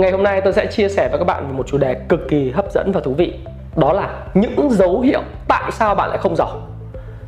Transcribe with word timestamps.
Ngày 0.00 0.10
hôm 0.10 0.22
nay 0.22 0.40
tôi 0.40 0.52
sẽ 0.52 0.66
chia 0.66 0.88
sẻ 0.88 1.08
với 1.08 1.18
các 1.18 1.24
bạn 1.24 1.56
một 1.56 1.66
chủ 1.66 1.78
đề 1.78 1.94
cực 1.94 2.28
kỳ 2.28 2.50
hấp 2.50 2.72
dẫn 2.72 2.92
và 2.92 3.00
thú 3.00 3.14
vị. 3.14 3.34
Đó 3.76 3.92
là 3.92 4.10
những 4.34 4.70
dấu 4.70 5.00
hiệu 5.00 5.20
tại 5.48 5.70
sao 5.72 5.94
bạn 5.94 6.08
lại 6.08 6.18
không 6.18 6.36
giàu. 6.36 6.48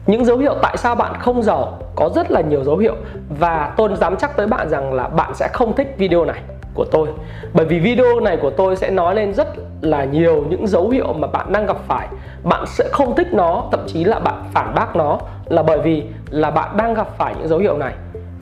Những 0.07 0.25
dấu 0.25 0.39
hiệu 0.39 0.55
tại 0.63 0.77
sao 0.77 0.95
bạn 0.95 1.15
không 1.21 1.43
giàu 1.43 1.79
có 1.97 2.11
rất 2.15 2.31
là 2.31 2.41
nhiều 2.41 2.65
dấu 2.65 2.77
hiệu 2.77 2.95
Và 3.29 3.75
tôi 3.77 3.97
dám 3.97 4.17
chắc 4.17 4.37
tới 4.37 4.47
bạn 4.47 4.69
rằng 4.69 4.93
là 4.93 5.09
bạn 5.09 5.35
sẽ 5.35 5.49
không 5.53 5.77
thích 5.77 5.95
video 5.99 6.25
này 6.25 6.41
của 6.75 6.85
tôi. 6.85 7.09
Bởi 7.53 7.67
vì 7.67 7.79
video 7.79 8.21
này 8.21 8.37
của 8.37 8.51
tôi 8.51 8.77
sẽ 8.77 8.91
nói 8.91 9.15
lên 9.15 9.35
rất 9.35 9.49
là 9.81 10.05
nhiều 10.05 10.45
những 10.49 10.67
dấu 10.67 10.89
hiệu 10.89 11.13
mà 11.13 11.29
bạn 11.29 11.53
đang 11.53 11.67
gặp 11.67 11.77
phải. 11.89 12.09
Bạn 12.45 12.65
sẽ 12.67 12.89
không 12.93 13.17
thích 13.17 13.29
nó, 13.33 13.65
thậm 13.73 13.81
chí 13.87 14.05
là 14.05 14.19
bạn 14.19 14.45
phản 14.53 14.75
bác 14.75 14.97
nó 14.97 15.19
Là 15.47 15.63
bởi 15.63 15.79
vì 15.79 16.03
là 16.31 16.51
bạn 16.51 16.77
đang 16.77 16.95
gặp 16.95 17.09
phải 17.19 17.35
những 17.39 17.49
dấu 17.49 17.59
hiệu 17.59 17.79
này 17.79 17.93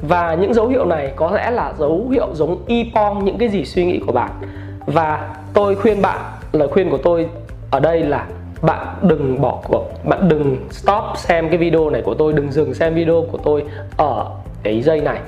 và 0.00 0.34
những 0.34 0.54
dấu 0.54 0.66
hiệu 0.66 0.84
này 0.84 1.12
có 1.16 1.30
lẽ 1.30 1.50
là 1.50 1.72
dấu 1.78 2.08
hiệu 2.10 2.28
giống 2.32 2.62
y 2.66 2.92
pong 2.94 3.24
những 3.24 3.38
cái 3.38 3.48
gì 3.48 3.64
suy 3.64 3.84
nghĩ 3.84 4.00
của 4.06 4.12
bạn. 4.12 4.30
Và 4.86 5.34
tôi 5.54 5.76
khuyên 5.76 6.02
bạn, 6.02 6.18
lời 6.52 6.68
khuyên 6.68 6.90
của 6.90 6.98
tôi 6.98 7.28
ở 7.70 7.80
đây 7.80 8.02
là 8.02 8.26
bạn 8.62 8.86
đừng 9.02 9.40
bỏ 9.40 9.58
cuộc, 9.64 9.84
bạn 10.04 10.28
đừng 10.28 10.56
stop 10.70 11.04
xem 11.16 11.48
cái 11.48 11.58
video 11.58 11.90
này 11.90 12.02
của 12.02 12.14
tôi, 12.14 12.32
đừng 12.32 12.52
dừng 12.52 12.74
xem 12.74 12.94
video 12.94 13.24
của 13.32 13.38
tôi 13.38 13.64
ở 13.96 14.26
cái 14.62 14.82
giây 14.82 15.00
này, 15.00 15.18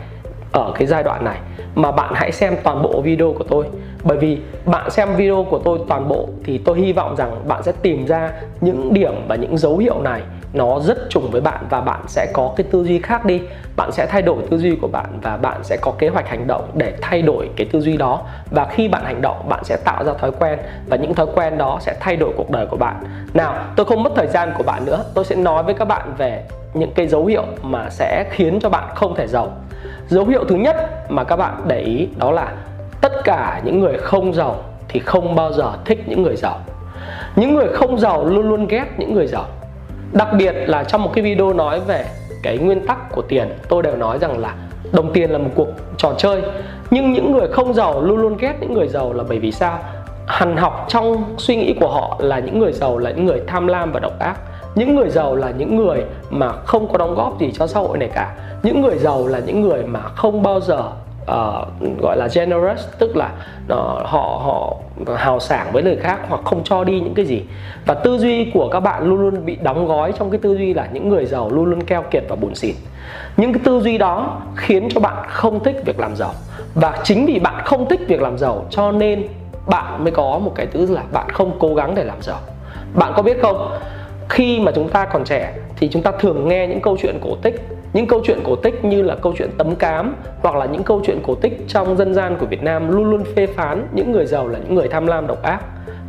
ở 0.53 0.73
cái 0.75 0.87
giai 0.87 1.03
đoạn 1.03 1.25
này. 1.25 1.39
Mà 1.75 1.93
bạn 1.93 2.13
hãy 2.15 2.33
xem 2.33 2.57
toàn 2.63 2.83
bộ 2.83 3.01
video 3.01 3.33
của 3.33 3.45
tôi. 3.45 3.65
Bởi 4.05 4.19
vì 4.19 4.39
bạn 4.67 4.91
xem 4.91 5.09
video 5.17 5.47
của 5.51 5.59
tôi 5.59 5.79
toàn 5.89 6.09
bộ 6.09 6.29
thì 6.45 6.59
tôi 6.59 6.79
hy 6.79 6.93
vọng 6.93 7.17
rằng 7.17 7.49
bạn 7.49 7.63
sẽ 7.63 7.73
tìm 7.83 8.07
ra 8.07 8.33
những 8.61 8.95
điểm 8.95 9.15
và 9.29 9.35
những 9.35 9.59
dấu 9.59 9.79
hiệu 9.79 10.01
này 10.03 10.23
nó 10.53 10.81
rất 10.81 11.11
trùng 11.11 11.31
với 11.31 11.41
bạn 11.41 11.67
và 11.71 11.81
bạn 11.81 12.01
sẽ 12.07 12.27
có 12.33 12.53
cái 12.57 12.67
tư 12.71 12.85
duy 12.85 13.01
khác 13.01 13.25
đi. 13.25 13.43
Bạn 13.77 13.93
sẽ 13.93 14.07
thay 14.07 14.23
đổi 14.23 14.37
tư 14.51 14.59
duy 14.59 14.77
của 14.77 14.89
bạn 14.89 15.07
và 15.23 15.37
bạn 15.37 15.65
sẽ 15.65 15.77
có 15.81 15.93
kế 15.99 16.09
hoạch 16.09 16.29
hành 16.29 16.47
động 16.47 16.71
để 16.75 16.93
thay 17.01 17.23
đổi 17.23 17.51
cái 17.57 17.67
tư 17.73 17.81
duy 17.81 17.97
đó. 17.97 18.21
Và 18.51 18.67
khi 18.71 18.89
bạn 18.89 19.05
hành 19.05 19.23
động, 19.23 19.49
bạn 19.49 19.65
sẽ 19.65 19.77
tạo 19.85 20.05
ra 20.05 20.13
thói 20.19 20.31
quen 20.31 20.59
và 20.87 20.97
những 20.97 21.15
thói 21.15 21.27
quen 21.35 21.59
đó 21.59 21.79
sẽ 21.81 21.97
thay 22.01 22.17
đổi 22.17 22.33
cuộc 22.37 22.51
đời 22.51 22.67
của 22.67 22.77
bạn. 22.77 22.97
Nào, 23.35 23.55
tôi 23.77 23.87
không 23.87 24.03
mất 24.03 24.13
thời 24.17 24.27
gian 24.27 24.53
của 24.57 24.63
bạn 24.63 24.85
nữa. 24.85 25.05
Tôi 25.15 25.25
sẽ 25.25 25.37
nói 25.37 25.63
với 25.63 25.75
các 25.75 25.85
bạn 25.85 26.15
về 26.19 26.43
những 26.75 26.93
cái 26.95 27.07
dấu 27.07 27.27
hiệu 27.27 27.45
mà 27.63 27.91
sẽ 27.91 28.25
khiến 28.31 28.59
cho 28.63 28.69
bạn 28.69 28.89
không 28.95 29.15
thể 29.15 29.27
giàu. 29.27 29.53
Dấu 30.09 30.27
hiệu 30.27 30.45
thứ 30.49 30.55
nhất 30.55 30.77
mà 31.11 31.25
các 31.25 31.37
bạn 31.37 31.63
để 31.67 31.81
ý 31.81 32.09
đó 32.17 32.31
là 32.31 32.53
tất 33.01 33.13
cả 33.25 33.61
những 33.65 33.81
người 33.81 33.99
không 33.99 34.35
giàu 34.35 34.57
thì 34.89 35.01
không 35.01 35.35
bao 35.35 35.53
giờ 35.53 35.73
thích 35.85 36.05
những 36.07 36.23
người 36.23 36.37
giàu. 36.37 36.61
Những 37.37 37.55
người 37.55 37.69
không 37.75 37.99
giàu 37.99 38.25
luôn 38.25 38.49
luôn 38.49 38.67
ghét 38.67 38.87
những 38.97 39.15
người 39.15 39.27
giàu 39.27 39.45
đặc 40.13 40.29
biệt 40.39 40.53
là 40.53 40.85
trong 40.85 41.03
một 41.03 41.11
cái 41.15 41.25
video 41.25 41.53
nói 41.53 41.81
về 41.81 42.05
cái 42.43 42.59
nguyên 42.59 42.87
tắc 42.87 43.13
của 43.13 43.23
tiền, 43.23 43.49
tôi 43.69 43.83
đều 43.83 43.97
nói 43.97 44.19
rằng 44.19 44.39
là 44.39 44.55
đồng 44.93 45.13
tiền 45.13 45.31
là 45.31 45.39
một 45.39 45.51
cuộc 45.55 45.69
trò 45.97 46.13
chơi. 46.19 46.43
Nhưng 46.91 47.13
những 47.13 47.33
người 47.33 47.49
không 47.49 47.75
giàu 47.75 48.01
luôn 48.01 48.17
luôn 48.17 48.37
ghét 48.37 48.55
những 48.61 48.75
người 48.75 48.89
giàu 48.89 49.13
là 49.13 49.25
bởi 49.29 49.39
vì 49.39 49.53
sao? 49.53 49.79
Hằn 50.27 50.57
học 50.57 50.87
trong 50.89 51.25
suy 51.39 51.57
nghĩ 51.57 51.75
của 51.81 51.89
họ 51.89 52.17
là 52.19 52.39
những 52.39 52.59
người 52.59 52.73
giàu 52.73 52.99
là 52.99 53.11
những 53.11 53.27
người 53.27 53.41
tham 53.47 53.67
lam 53.67 53.93
và 53.93 54.01
độc 54.01 54.19
ác. 54.19 54.37
Những 54.75 54.95
người 54.97 55.09
giàu 55.11 55.37
là 55.37 55.51
những 55.51 55.77
người 55.77 56.05
mà 56.31 56.53
không 56.53 56.89
có 56.93 56.99
đóng 56.99 57.15
góp 57.15 57.41
gì 57.41 57.53
cho 57.53 57.67
xã 57.67 57.81
hội 57.81 57.99
này 57.99 58.09
cả. 58.15 58.35
Những 58.63 58.81
người 58.81 58.99
giàu 58.99 59.27
là 59.27 59.39
những 59.39 59.61
người 59.61 59.83
mà 59.83 60.01
không 60.01 60.43
bao 60.43 60.61
giờ 60.61 60.83
uh, 61.23 62.01
gọi 62.03 62.17
là 62.17 62.29
generous 62.35 62.89
tức 62.99 63.17
là 63.17 63.31
uh, 63.65 63.79
họ 64.05 64.41
họ 64.45 64.75
hào 65.17 65.41
sảng 65.41 65.73
với 65.73 65.83
người 65.83 65.97
khác 65.97 66.21
hoặc 66.29 66.41
không 66.45 66.65
cho 66.65 66.85
đi 66.85 67.01
những 67.01 67.15
cái 67.15 67.25
gì. 67.25 67.43
Và 67.87 67.95
tư 67.95 68.19
duy 68.19 68.51
của 68.55 68.69
các 68.69 68.81
bạn 68.81 69.03
luôn 69.05 69.21
luôn 69.21 69.47
bị 69.47 69.57
đóng 69.63 69.87
gói 69.87 70.13
trong 70.19 70.31
cái 70.31 70.41
tư 70.43 70.57
duy 70.57 70.75
là 70.75 70.89
những 70.93 71.09
người 71.09 71.27
giàu 71.27 71.51
luôn 71.51 71.65
luôn 71.65 71.83
keo 71.83 72.03
kiệt 72.03 72.25
và 72.29 72.37
bùn 72.37 72.55
xỉn 72.55 72.75
những 73.37 73.53
cái 73.53 73.63
tư 73.65 73.81
duy 73.81 73.99
đó 73.99 74.41
khiến 74.57 74.89
cho 74.95 75.01
bạn 75.01 75.27
không 75.29 75.65
thích 75.65 75.77
việc 75.85 76.01
làm 76.01 76.17
giàu. 76.17 76.31
Và 76.75 76.99
chính 77.05 77.27
vì 77.27 77.39
bạn 77.39 77.63
không 77.65 77.89
thích 77.89 78.01
việc 78.09 78.23
làm 78.23 78.39
giàu 78.39 78.65
cho 78.71 78.93
nên 78.93 79.27
bạn 79.67 80.05
mới 80.05 80.11
có 80.11 80.39
một 80.39 80.53
cái 80.55 80.67
thứ 80.67 80.95
là 80.95 81.03
bạn 81.13 81.31
không 81.31 81.57
cố 81.59 81.75
gắng 81.75 81.95
để 81.95 82.05
làm 82.05 82.23
giàu. 82.23 82.39
Bạn 82.95 83.13
có 83.17 83.23
biết 83.23 83.39
không? 83.43 83.79
Khi 84.29 84.61
mà 84.61 84.73
chúng 84.75 84.89
ta 84.89 85.05
còn 85.05 85.25
trẻ 85.25 85.55
thì 85.83 85.89
chúng 85.89 86.03
ta 86.03 86.13
thường 86.19 86.49
nghe 86.49 86.67
những 86.67 86.81
câu 86.81 86.97
chuyện 87.03 87.19
cổ 87.23 87.37
tích, 87.43 87.55
những 87.93 88.07
câu 88.07 88.21
chuyện 88.25 88.39
cổ 88.45 88.57
tích 88.57 88.85
như 88.85 89.03
là 89.03 89.15
câu 89.15 89.35
chuyện 89.39 89.51
tấm 89.59 89.77
cám 89.77 90.15
hoặc 90.41 90.57
là 90.57 90.67
những 90.67 90.83
câu 90.83 91.01
chuyện 91.05 91.19
cổ 91.27 91.35
tích 91.35 91.65
trong 91.69 91.97
dân 91.97 92.15
gian 92.15 92.37
của 92.41 92.47
Việt 92.47 92.63
Nam 92.63 92.89
luôn 92.89 93.11
luôn 93.11 93.25
phê 93.37 93.47
phán 93.47 93.87
những 93.93 94.13
người 94.13 94.27
giàu 94.27 94.49
là 94.49 94.59
những 94.59 94.75
người 94.75 94.89
tham 94.89 95.07
lam 95.07 95.27
độc 95.27 95.43
ác. 95.43 95.61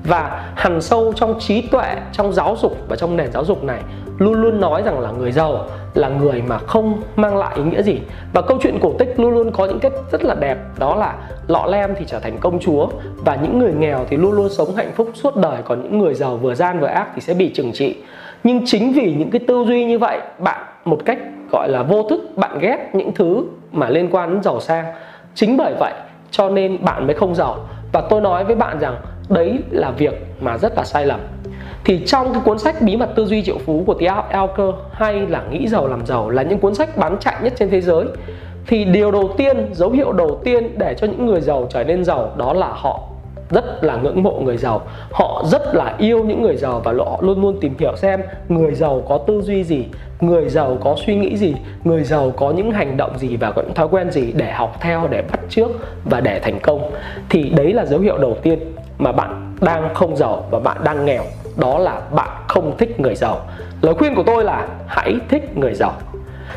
Và 0.04 0.52
hằn 0.56 0.82
sâu 0.82 1.14
trong 1.16 1.40
trí 1.40 1.62
tuệ, 1.62 1.96
trong 2.12 2.34
giáo 2.34 2.56
dục 2.62 2.78
và 2.88 2.96
trong 2.96 3.18
nền 3.18 3.32
giáo 3.32 3.46
dục 3.46 3.64
này, 3.64 3.82
luôn 4.18 4.34
luôn 4.34 4.62
nói 4.62 4.82
rằng 4.86 5.00
là 5.00 5.12
người 5.12 5.32
giàu 5.32 5.66
là 5.94 6.10
người 6.10 6.42
mà 6.48 6.58
không 6.58 7.02
mang 7.16 7.38
lại 7.38 7.56
ý 7.56 7.64
nghĩa 7.64 7.82
gì. 7.82 8.00
Và 8.34 8.42
câu 8.42 8.58
chuyện 8.62 8.80
cổ 8.82 8.94
tích 9.00 9.20
luôn 9.20 9.34
luôn 9.34 9.52
có 9.52 9.66
những 9.66 9.80
kết 9.80 9.94
rất 10.12 10.24
là 10.24 10.36
đẹp, 10.36 10.58
đó 10.80 10.96
là 10.96 11.16
lọ 11.48 11.66
lem 11.66 11.94
thì 12.00 12.06
trở 12.08 12.20
thành 12.20 12.38
công 12.40 12.60
chúa 12.60 12.88
và 13.26 13.36
những 13.36 13.60
người 13.60 13.74
nghèo 13.74 14.06
thì 14.10 14.18
luôn 14.18 14.32
luôn 14.32 14.50
sống 14.50 14.76
hạnh 14.76 14.92
phúc 14.96 15.10
suốt 15.14 15.36
đời, 15.36 15.62
còn 15.66 15.84
những 15.84 16.00
người 16.00 16.14
giàu 16.14 16.38
vừa 16.38 16.56
gian 16.56 16.80
vừa 16.80 16.88
ác 16.88 17.08
thì 17.16 17.22
sẽ 17.22 17.34
bị 17.34 17.52
trừng 17.54 17.72
trị 17.74 17.96
nhưng 18.44 18.66
chính 18.66 18.94
vì 18.94 19.16
những 19.18 19.32
cái 19.32 19.42
tư 19.48 19.64
duy 19.68 19.86
như 19.86 20.00
vậy, 20.00 20.20
bạn 20.40 20.62
một 20.86 21.00
cách, 21.06 21.18
gọi 21.52 21.70
là, 21.70 21.84
vô 21.84 22.04
thức, 22.04 22.32
bạn 22.36 22.60
ghét 22.60 22.90
những 22.94 23.12
thứ 23.14 23.44
mà 23.72 23.90
liên 23.90 24.10
quan 24.12 24.34
đến 24.34 24.44
giàu 24.44 24.60
sang. 24.60 24.86
Chính 25.36 25.58
bởi 25.58 25.74
vậy 25.80 25.94
cho 26.32 26.50
nên 26.50 26.86
bạn 26.86 27.08
mới 27.08 27.16
không 27.16 27.36
giàu. 27.36 27.58
Và 27.92 28.02
tôi 28.10 28.22
nói 28.22 28.44
với 28.44 28.56
bạn 28.56 28.80
rằng 28.80 28.96
đấy 29.30 29.60
là 29.70 29.92
việc 29.92 30.26
mà 30.42 30.58
rất 30.58 30.74
là 30.76 30.84
sai 30.84 31.06
lầm. 31.06 31.20
Thì 31.86 32.04
trong 32.06 32.34
cái 32.34 32.42
cuốn 32.46 32.60
sách 32.60 32.82
bí 32.82 32.96
mật 32.96 33.10
tư 33.16 33.26
duy 33.26 33.44
triệu 33.44 33.58
phú 33.66 33.84
của 33.88 33.94
Tia 33.94 34.12
Elker 34.30 34.70
hay 34.92 35.28
là 35.28 35.44
nghĩ 35.52 35.68
giàu 35.68 35.88
làm 35.88 36.06
giàu 36.06 36.30
là 36.30 36.44
những 36.44 36.60
cuốn 36.60 36.76
sách 36.76 36.98
bán 36.98 37.18
chạy 37.20 37.36
nhất 37.44 37.54
trên 37.56 37.70
thế 37.70 37.82
giới, 37.82 38.06
thì 38.68 38.86
điều 38.86 39.12
đầu 39.12 39.30
tiên, 39.38 39.70
dấu 39.72 39.90
hiệu 39.90 40.12
đầu 40.12 40.42
tiên 40.44 40.70
để 40.78 40.96
cho 40.98 41.08
những 41.08 41.26
người 41.26 41.42
giàu 41.42 41.68
trở 41.70 41.84
nên 41.84 42.04
giàu 42.04 42.32
đó 42.38 42.54
là 42.54 42.68
họ 42.72 43.00
rất 43.54 43.84
là 43.84 43.96
ngưỡng 43.96 44.24
mộ 44.24 44.40
người 44.44 44.58
giàu. 44.58 44.82
Họ 45.12 45.44
rất 45.46 45.76
là 45.76 45.96
yêu 45.98 46.24
những 46.24 46.42
người 46.42 46.56
giàu 46.56 46.82
và 46.84 46.94
họ 46.98 47.20
luôn 47.22 47.42
luôn 47.42 47.58
tìm 47.62 47.74
hiểu 47.80 47.96
xem 47.96 48.22
người 48.50 48.74
giàu 48.76 49.04
có 49.10 49.18
tư 49.18 49.42
duy 49.42 49.64
gì, 49.64 49.86
người 50.22 50.50
giàu 50.50 50.78
có 50.82 50.96
suy 51.06 51.16
nghĩ 51.16 51.38
gì, 51.38 51.56
người 51.84 52.04
giàu 52.04 52.32
có 52.38 52.52
những 52.52 52.72
hành 52.72 52.98
động 52.98 53.18
gì 53.18 53.38
và 53.38 53.52
có 53.52 53.62
những 53.62 53.74
thói 53.74 53.88
quen 53.88 54.12
gì 54.12 54.32
để 54.36 54.52
học 54.52 54.78
theo, 54.82 55.08
để 55.08 55.24
bắt 55.32 55.40
trước 55.50 55.72
và 56.06 56.22
để 56.22 56.40
thành 56.40 56.60
công. 56.60 56.92
Thì 57.30 57.50
đấy 57.50 57.74
là 57.74 57.86
dấu 57.86 58.00
hiệu 58.00 58.18
đầu 58.18 58.38
tiên 58.42 58.60
mà 58.98 59.12
bạn 59.12 59.56
đang 59.62 59.94
không 59.94 60.16
giàu 60.16 60.44
và 60.52 60.60
bạn 60.60 60.78
đang 60.84 61.06
nghèo. 61.06 61.24
Đó 61.58 61.80
là 61.80 62.02
bạn 62.12 62.30
không 62.48 62.78
thích 62.78 63.00
người 63.00 63.16
giàu. 63.16 63.38
Lời 63.82 63.94
khuyên 63.94 64.16
của 64.16 64.24
tôi 64.24 64.44
là 64.44 64.68
hãy 64.88 65.16
thích 65.30 65.58
người 65.58 65.74
giàu. 65.74 65.92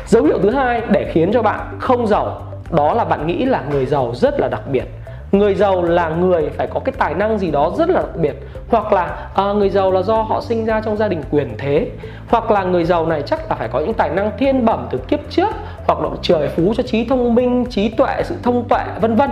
Dấu 0.05 0.23
hiệu 0.23 0.39
thứ 0.43 0.49
hai 0.49 0.81
để 0.89 1.11
khiến 1.13 1.31
cho 1.33 1.41
bạn 1.41 1.59
không 1.79 2.07
giàu, 2.07 2.41
đó 2.71 2.93
là 2.93 3.03
bạn 3.03 3.27
nghĩ 3.27 3.45
là 3.45 3.63
người 3.71 3.85
giàu 3.85 4.11
rất 4.15 4.39
là 4.39 4.47
đặc 4.47 4.61
biệt 4.71 4.85
người 5.31 5.55
giàu 5.55 5.83
là 5.83 6.09
người 6.09 6.49
phải 6.49 6.67
có 6.67 6.79
cái 6.79 6.93
tài 6.97 7.13
năng 7.13 7.37
gì 7.37 7.51
đó 7.51 7.71
rất 7.77 7.89
là 7.89 8.01
đặc 8.01 8.15
biệt. 8.15 8.35
Hoặc 8.69 8.93
là 8.93 9.29
à, 9.35 9.43
người 9.53 9.69
giàu 9.69 9.91
là 9.91 10.01
do 10.01 10.15
họ 10.15 10.41
sinh 10.41 10.65
ra 10.65 10.81
trong 10.85 10.97
gia 10.97 11.07
đình 11.07 11.21
quyền 11.31 11.55
thế. 11.57 11.89
Hoặc 12.29 12.51
là 12.51 12.63
người 12.63 12.83
giàu 12.83 13.05
này 13.05 13.21
chắc 13.21 13.49
là 13.49 13.55
phải 13.55 13.67
có 13.67 13.79
những 13.79 13.93
tài 13.93 14.09
năng 14.09 14.31
thiên 14.37 14.65
bẩm 14.65 14.87
từ 14.91 14.97
kiếp 14.97 15.19
trước 15.29 15.55
hoặc 15.87 15.99
là 15.99 16.09
trời 16.21 16.47
phú 16.47 16.73
cho 16.77 16.83
trí 16.83 17.05
thông 17.05 17.35
minh 17.35 17.65
trí 17.69 17.89
tuệ 17.89 18.23
sự 18.23 18.35
thông 18.43 18.67
tuệ 18.69 18.83
vân 19.01 19.15
vân. 19.15 19.29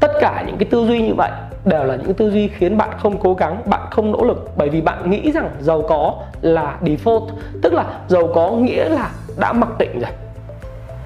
Tất 0.00 0.12
cả 0.20 0.44
những 0.46 0.56
cái 0.56 0.68
tư 0.70 0.86
duy 0.86 1.02
như 1.02 1.14
vậy 1.14 1.30
đều 1.64 1.84
là 1.84 1.96
những 1.96 2.14
tư 2.14 2.30
duy 2.30 2.48
khiến 2.48 2.78
bạn 2.78 2.90
không 2.98 3.18
cố 3.18 3.34
gắng 3.34 3.62
bạn 3.66 3.80
không 3.90 4.12
nỗ 4.12 4.24
lực. 4.24 4.50
Bởi 4.56 4.68
vì 4.68 4.80
bạn 4.80 5.10
nghĩ 5.10 5.32
rằng 5.32 5.50
giàu 5.60 5.82
có 5.88 6.14
là 6.42 6.76
default 6.82 7.28
tức 7.62 7.72
là 7.72 7.84
giàu 8.08 8.28
có 8.34 8.50
nghĩa 8.50 8.88
là 8.88 9.10
đã 9.36 9.52
mặc 9.52 9.78
định 9.78 10.00
rồi 10.00 10.10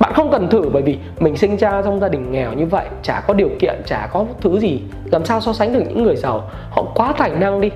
bạn 0.03 0.13
không 0.15 0.31
cần 0.31 0.49
thử 0.49 0.69
bởi 0.73 0.83
vì 0.83 0.99
mình 1.19 1.37
sinh 1.37 1.57
ra 1.57 1.83
trong 1.85 2.01
gia 2.01 2.09
đình 2.09 2.33
nghèo 2.33 2.53
như 2.53 2.67
vậy 2.67 2.87
chả 3.03 3.21
có 3.21 3.35
điều 3.35 3.49
kiện 3.61 3.83
chả 3.87 4.09
có 4.13 4.25
thứ 4.41 4.61
gì 4.61 4.81
làm 5.05 5.25
sao 5.25 5.41
so 5.41 5.53
sánh 5.53 5.73
được 5.73 5.83
những 5.89 6.03
người 6.03 6.17
giàu. 6.17 6.51
Họ 6.71 6.83
quá 6.95 7.15
tài 7.19 7.31
năng 7.31 7.61
đi 7.61 7.71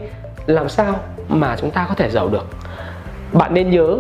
làm 0.47 0.69
sao 0.69 0.95
mà 1.29 1.57
chúng 1.61 1.71
ta 1.71 1.87
có 1.89 1.95
thể 1.95 2.11
giàu 2.11 2.29
được? 2.29 2.47
Bạn 3.33 3.55
nên 3.55 3.71
nhớ 3.71 3.99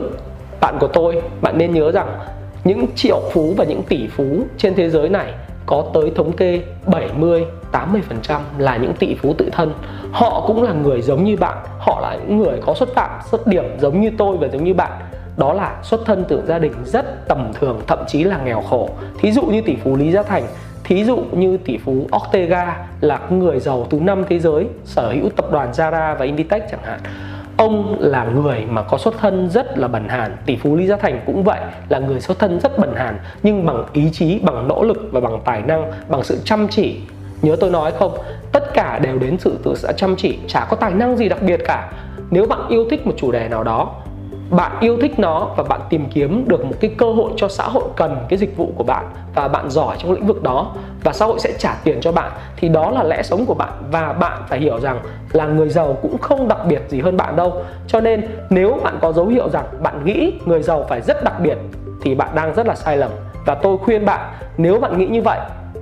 bạn 0.60 0.76
của 0.80 0.86
tôi 0.86 1.22
bạn 1.40 1.58
nên 1.58 1.74
nhớ 1.74 1.92
rằng 1.92 2.18
những 2.64 2.86
triệu 2.94 3.20
phú 3.32 3.54
và 3.56 3.64
những 3.64 3.82
tỷ 3.82 4.06
phú 4.06 4.24
trên 4.58 4.74
thế 4.74 4.90
giới 4.90 5.08
này 5.08 5.32
có 5.66 5.84
tới 5.94 6.12
thống 6.16 6.32
kê 6.32 6.60
70 6.86 7.44
80% 7.72 8.40
là 8.58 8.76
những 8.76 8.94
tỷ 8.94 9.14
phú 9.14 9.34
tự 9.38 9.50
thân. 9.52 9.74
Họ 10.12 10.44
cũng 10.46 10.62
là 10.62 10.72
người 10.72 11.02
giống 11.02 11.24
như 11.24 11.36
bạn 11.36 11.58
họ 11.78 12.00
là 12.00 12.16
những 12.26 12.38
người 12.38 12.58
có 12.66 12.74
xuất 12.74 12.94
phạm, 12.94 13.20
xuất 13.30 13.46
điểm 13.46 13.64
giống 13.80 14.00
như 14.00 14.10
tôi 14.18 14.36
và 14.36 14.48
giống 14.48 14.64
như 14.64 14.74
bạn 14.74 14.92
đó 15.36 15.52
là 15.52 15.76
xuất 15.82 16.00
thân 16.06 16.24
từ 16.28 16.42
gia 16.46 16.58
đình 16.58 16.72
rất 16.84 17.28
tầm 17.28 17.50
thường, 17.54 17.80
thậm 17.86 17.98
chí 18.06 18.24
là 18.24 18.38
nghèo 18.44 18.60
khổ. 18.60 18.90
Thí 19.18 19.32
dụ 19.32 19.42
như 19.42 19.60
tỷ 19.60 19.76
phú 19.84 19.96
lý 19.96 20.12
gia 20.12 20.22
thành, 20.22 20.44
thí 20.84 21.04
dụ 21.04 21.16
như 21.32 21.56
tỷ 21.56 21.78
phú 21.78 22.06
Ortega 22.16 22.86
là 23.00 23.20
người 23.30 23.60
giàu 23.60 23.86
thứ 23.90 24.00
năm 24.00 24.24
thế 24.28 24.38
giới, 24.38 24.66
sở 24.84 25.12
hữu 25.12 25.30
tập 25.36 25.46
đoàn 25.52 25.72
Zara 25.72 26.16
và 26.16 26.24
Inditex 26.24 26.62
chẳng 26.70 26.80
hạn. 26.84 27.00
Ông 27.56 27.96
là 28.00 28.24
người 28.24 28.64
mà 28.68 28.82
có 28.82 28.98
xuất 28.98 29.14
thân 29.18 29.50
rất 29.50 29.78
là 29.78 29.88
bần 29.88 30.08
hàn. 30.08 30.36
Tỷ 30.46 30.56
phú 30.56 30.76
lý 30.76 30.86
gia 30.86 30.96
thành 30.96 31.20
cũng 31.26 31.44
vậy, 31.44 31.60
là 31.88 31.98
người 31.98 32.20
xuất 32.20 32.38
thân 32.38 32.60
rất 32.60 32.78
bần 32.78 32.94
hàn, 32.96 33.18
nhưng 33.42 33.66
bằng 33.66 33.84
ý 33.92 34.10
chí, 34.12 34.38
bằng 34.38 34.68
nỗ 34.68 34.82
lực 34.82 35.08
và 35.12 35.20
bằng 35.20 35.40
tài 35.44 35.62
năng, 35.62 35.90
bằng 36.08 36.22
sự 36.22 36.38
chăm 36.44 36.68
chỉ. 36.68 37.00
Nhớ 37.42 37.56
tôi 37.60 37.70
nói 37.70 37.92
không, 37.98 38.18
tất 38.52 38.74
cả 38.74 38.98
đều 38.98 39.18
đến 39.18 39.36
sự 39.38 39.58
tự 39.64 39.74
sự 39.74 39.88
chăm 39.96 40.16
chỉ, 40.16 40.38
chả 40.46 40.66
có 40.70 40.76
tài 40.76 40.90
năng 40.90 41.16
gì 41.16 41.28
đặc 41.28 41.42
biệt 41.42 41.60
cả. 41.64 41.92
Nếu 42.30 42.46
bạn 42.46 42.60
yêu 42.68 42.86
thích 42.90 43.06
một 43.06 43.12
chủ 43.16 43.32
đề 43.32 43.48
nào 43.48 43.64
đó 43.64 43.94
bạn 44.50 44.72
yêu 44.80 44.96
thích 45.00 45.18
nó 45.18 45.48
và 45.56 45.62
bạn 45.62 45.80
tìm 45.90 46.06
kiếm 46.10 46.44
được 46.48 46.64
một 46.64 46.74
cái 46.80 46.90
cơ 46.98 47.12
hội 47.12 47.32
cho 47.36 47.48
xã 47.48 47.64
hội 47.64 47.84
cần 47.96 48.16
cái 48.28 48.38
dịch 48.38 48.56
vụ 48.56 48.72
của 48.76 48.84
bạn 48.84 49.04
và 49.34 49.48
bạn 49.48 49.70
giỏi 49.70 49.96
trong 49.98 50.12
lĩnh 50.12 50.26
vực 50.26 50.42
đó 50.42 50.72
và 51.04 51.12
xã 51.12 51.26
hội 51.26 51.38
sẽ 51.38 51.52
trả 51.58 51.74
tiền 51.84 52.00
cho 52.00 52.12
bạn, 52.12 52.30
thì 52.56 52.68
đó 52.68 52.90
là 52.90 53.02
lẽ 53.02 53.22
sống 53.22 53.46
của 53.46 53.54
bạn. 53.54 53.72
Và 53.90 54.12
bạn 54.12 54.42
phải 54.48 54.58
hiểu 54.58 54.80
rằng 54.80 55.00
là 55.32 55.46
người 55.46 55.68
giàu 55.68 55.96
cũng 56.02 56.18
không 56.18 56.48
đặc 56.48 56.58
biệt 56.68 56.82
gì 56.88 57.00
hơn 57.00 57.16
bạn 57.16 57.36
đâu. 57.36 57.52
Cho 57.86 58.00
nên 58.00 58.28
nếu 58.50 58.78
bạn 58.84 58.98
có 59.02 59.12
dấu 59.12 59.26
hiệu 59.26 59.50
rằng 59.50 59.64
bạn 59.82 60.04
nghĩ 60.04 60.32
người 60.44 60.62
giàu 60.62 60.84
phải 60.88 61.00
rất 61.00 61.24
đặc 61.24 61.40
biệt, 61.40 61.58
thì 62.02 62.14
bạn 62.14 62.28
đang 62.34 62.54
rất 62.54 62.66
là 62.66 62.74
sai 62.74 62.96
lầm. 62.96 63.10
Và 63.46 63.54
tôi 63.54 63.78
khuyên 63.78 64.04
bạn, 64.04 64.20
nếu 64.56 64.78
bạn 64.78 64.98
nghĩ 64.98 65.06
như 65.06 65.22
vậy, 65.22 65.38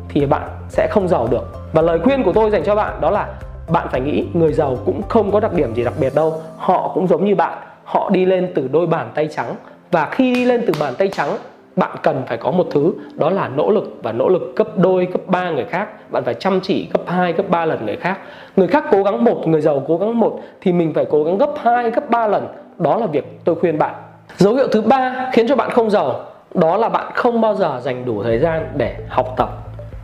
thì 0.08 0.26
bạn 0.26 0.48
sẽ 0.68 0.88
không 0.90 1.08
giàu 1.08 1.28
được. 1.30 1.44
Và 1.72 1.82
lời 1.82 1.98
khuyên 2.04 2.22
của 2.22 2.32
tôi 2.32 2.50
dành 2.50 2.64
cho 2.64 2.74
bạn 2.74 3.00
đó 3.00 3.10
là, 3.10 3.28
bạn 3.68 3.88
phải 3.90 4.00
nghĩ 4.00 4.26
người 4.32 4.52
giàu 4.52 4.78
cũng 4.86 5.02
không 5.08 5.32
có 5.32 5.40
đặc 5.40 5.52
điểm 5.52 5.74
gì 5.74 5.84
đặc 5.84 5.94
biệt 6.00 6.14
đâu. 6.14 6.42
Họ 6.56 6.90
cũng 6.94 7.06
giống 7.06 7.24
như 7.24 7.34
bạn 7.34 7.58
họ 7.84 8.10
đi 8.10 8.24
lên 8.24 8.52
từ 8.54 8.68
đôi 8.72 8.86
bàn 8.86 9.10
tay 9.14 9.28
trắng. 9.36 9.54
Và 9.90 10.08
khi 10.10 10.34
đi 10.34 10.44
lên 10.44 10.64
từ 10.66 10.72
bàn 10.80 10.94
tay 10.98 11.08
trắng, 11.08 11.36
bạn 11.76 11.90
cần 12.02 12.22
phải 12.26 12.38
có 12.38 12.50
một 12.50 12.66
thứ, 12.70 12.92
đó 13.14 13.30
là 13.30 13.48
nỗ 13.48 13.70
lực 13.70 13.98
và 14.02 14.12
nỗ 14.12 14.28
lực 14.28 14.52
gấp 14.56 14.78
đôi, 14.78 15.06
gấp 15.12 15.26
ba 15.26 15.50
người 15.50 15.64
khác. 15.64 16.10
Bạn 16.10 16.24
phải 16.24 16.34
chăm 16.34 16.60
chỉ 16.60 16.88
gấp 16.92 17.00
2 17.06 17.32
gấp 17.32 17.48
3 17.48 17.64
lần 17.64 17.86
người 17.86 17.96
khác. 17.96 18.18
Người 18.56 18.68
khác 18.68 18.84
cố 18.90 19.02
gắng 19.02 19.24
một, 19.24 19.48
người 19.48 19.60
giàu 19.60 19.84
cố 19.88 19.96
gắng 19.96 20.20
một, 20.20 20.40
thì 20.60 20.72
mình 20.72 20.94
phải 20.94 21.04
cố 21.10 21.24
gắng 21.24 21.38
gấp 21.38 21.50
2 21.62 21.90
gấp 21.90 22.10
3 22.10 22.26
lần. 22.26 22.46
Đó 22.78 22.96
là 22.96 23.06
việc 23.06 23.40
tôi 23.44 23.54
khuyên 23.54 23.78
bạn. 23.78 23.94
Dấu 24.36 24.54
hiệu 24.54 24.68
thứ 24.72 24.82
ba 24.82 25.30
khiến 25.32 25.48
cho 25.48 25.56
bạn 25.56 25.70
không 25.70 25.90
giàu, 25.90 26.24
đó 26.54 26.76
là 26.76 26.88
bạn 26.88 27.12
không 27.14 27.40
bao 27.40 27.54
giờ 27.54 27.80
dành 27.82 28.04
đủ 28.04 28.22
thời 28.22 28.38
gian 28.38 28.68
để 28.76 28.96
học 29.08 29.34
tập 29.36 29.48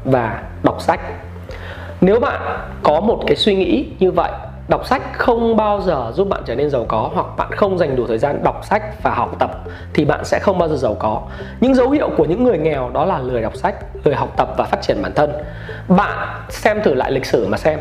và 0.04 0.42
đọc 0.62 0.80
sách. 0.80 1.00
Nếu 2.00 2.20
bạn 2.20 2.40
có 2.82 3.00
một 3.00 3.22
cái 3.26 3.36
suy 3.36 3.54
nghĩ 3.54 3.86
như 3.98 4.10
vậy 4.10 4.30
đọc 4.70 4.86
sách 4.86 5.02
không 5.12 5.56
bao 5.56 5.80
giờ 5.80 6.12
giúp 6.14 6.28
bạn 6.28 6.42
trở 6.46 6.54
nên 6.54 6.70
giàu 6.70 6.84
có 6.88 7.10
hoặc 7.14 7.26
bạn 7.36 7.52
không 7.52 7.78
dành 7.78 7.96
đủ 7.96 8.06
thời 8.06 8.18
gian 8.18 8.42
đọc 8.42 8.60
sách 8.64 9.02
và 9.02 9.14
học 9.14 9.36
tập 9.38 9.50
thì 9.94 10.04
bạn 10.04 10.24
sẽ 10.24 10.38
không 10.38 10.58
bao 10.58 10.68
giờ 10.68 10.76
giàu 10.76 10.96
có. 10.98 11.22
Những 11.60 11.74
dấu 11.74 11.90
hiệu 11.90 12.10
của 12.16 12.24
những 12.24 12.44
người 12.44 12.58
nghèo 12.58 12.90
đó 12.94 13.04
là 13.04 13.18
lười 13.18 13.42
đọc 13.42 13.56
sách 13.56 13.74
lười 14.04 14.14
học 14.14 14.28
tập 14.36 14.48
và 14.56 14.64
phát 14.64 14.82
triển 14.82 15.02
bản 15.02 15.12
thân. 15.14 15.32
Bạn 15.88 16.28
xem 16.48 16.82
thử 16.82 16.94
lại 16.94 17.12
lịch 17.12 17.26
sử 17.26 17.46
mà 17.46 17.56
xem. 17.56 17.78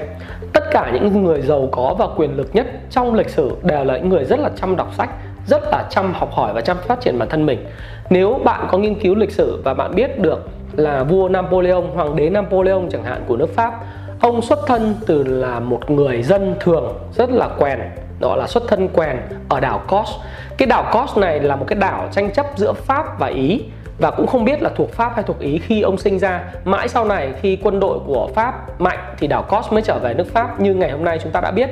Tất 0.53 0.63
cả 0.71 0.91
những 0.93 1.23
người 1.23 1.41
giàu 1.41 1.69
có 1.71 1.95
và 1.99 2.07
quyền 2.15 2.37
lực 2.37 2.49
nhất 2.53 2.67
trong 2.89 3.13
lịch 3.13 3.29
sử 3.29 3.51
đều 3.63 3.83
là 3.83 3.97
những 3.97 4.09
người 4.09 4.25
rất 4.25 4.39
là 4.39 4.49
chăm 4.55 4.75
đọc 4.75 4.87
sách 4.97 5.09
rất 5.47 5.63
là 5.71 5.85
chăm 5.89 6.13
học 6.13 6.31
hỏi 6.33 6.53
và 6.53 6.61
chăm 6.61 6.77
phát 6.77 7.01
triển 7.01 7.19
bản 7.19 7.29
thân 7.29 7.45
mình. 7.45 7.65
Nếu 8.09 8.39
bạn 8.45 8.67
có 8.71 8.77
nghiên 8.77 8.99
cứu 8.99 9.15
lịch 9.15 9.31
sử 9.31 9.61
và 9.63 9.73
bạn 9.73 9.95
biết 9.95 10.19
được 10.19 10.49
là 10.75 11.03
vua 11.03 11.29
Napoleon, 11.29 11.81
hoàng 11.81 12.15
đế 12.15 12.29
Napoleon 12.29 12.81
chẳng 12.91 13.03
hạn 13.03 13.23
của 13.27 13.37
nước 13.37 13.55
Pháp 13.55 13.73
ông 14.19 14.41
xuất 14.41 14.59
thân 14.67 14.95
từ 15.07 15.23
là 15.23 15.59
một 15.59 15.91
người 15.91 16.23
dân 16.23 16.55
thường, 16.59 16.93
rất 17.13 17.29
là 17.29 17.49
quèn 17.59 17.79
đó 18.19 18.35
là 18.35 18.47
xuất 18.47 18.63
thân 18.67 18.87
quèn 18.87 19.17
ở 19.49 19.59
đảo 19.59 19.81
Kos. 19.87 20.09
Cái 20.57 20.65
đảo 20.65 20.85
Kos 20.91 21.17
này 21.17 21.39
là 21.39 21.55
một 21.55 21.65
cái 21.67 21.79
đảo 21.79 22.09
tranh 22.11 22.31
chấp 22.31 22.45
giữa 22.55 22.73
Pháp 22.73 23.19
và 23.19 23.27
Ý, 23.27 23.61
và 23.99 24.11
cũng 24.11 24.27
không 24.27 24.45
biết 24.45 24.61
là 24.61 24.69
thuộc 24.75 24.91
Pháp 24.91 25.11
hay 25.15 25.23
thuộc 25.23 25.39
Ý 25.39 25.59
khi 25.59 25.81
ông 25.81 25.97
sinh 25.97 26.19
ra. 26.19 26.43
Mãi 26.65 26.87
sau 26.87 27.05
này 27.05 27.33
khi 27.41 27.57
quân 27.63 27.79
đội 27.79 27.99
của 28.05 28.29
Pháp 28.35 28.81
mạnh 28.81 28.99
thì 29.17 29.27
đảo 29.27 29.43
Kos 29.43 29.71
mới 29.71 29.81
trở 29.81 29.99
về 29.99 30.13
nước 30.13 30.33
Pháp, 30.33 30.59
như 30.59 30.73
ngày 30.73 30.91
hôm 30.91 31.05
nay 31.05 31.19
chúng 31.23 31.31
ta 31.31 31.41
đã 31.41 31.51
biết 31.51 31.69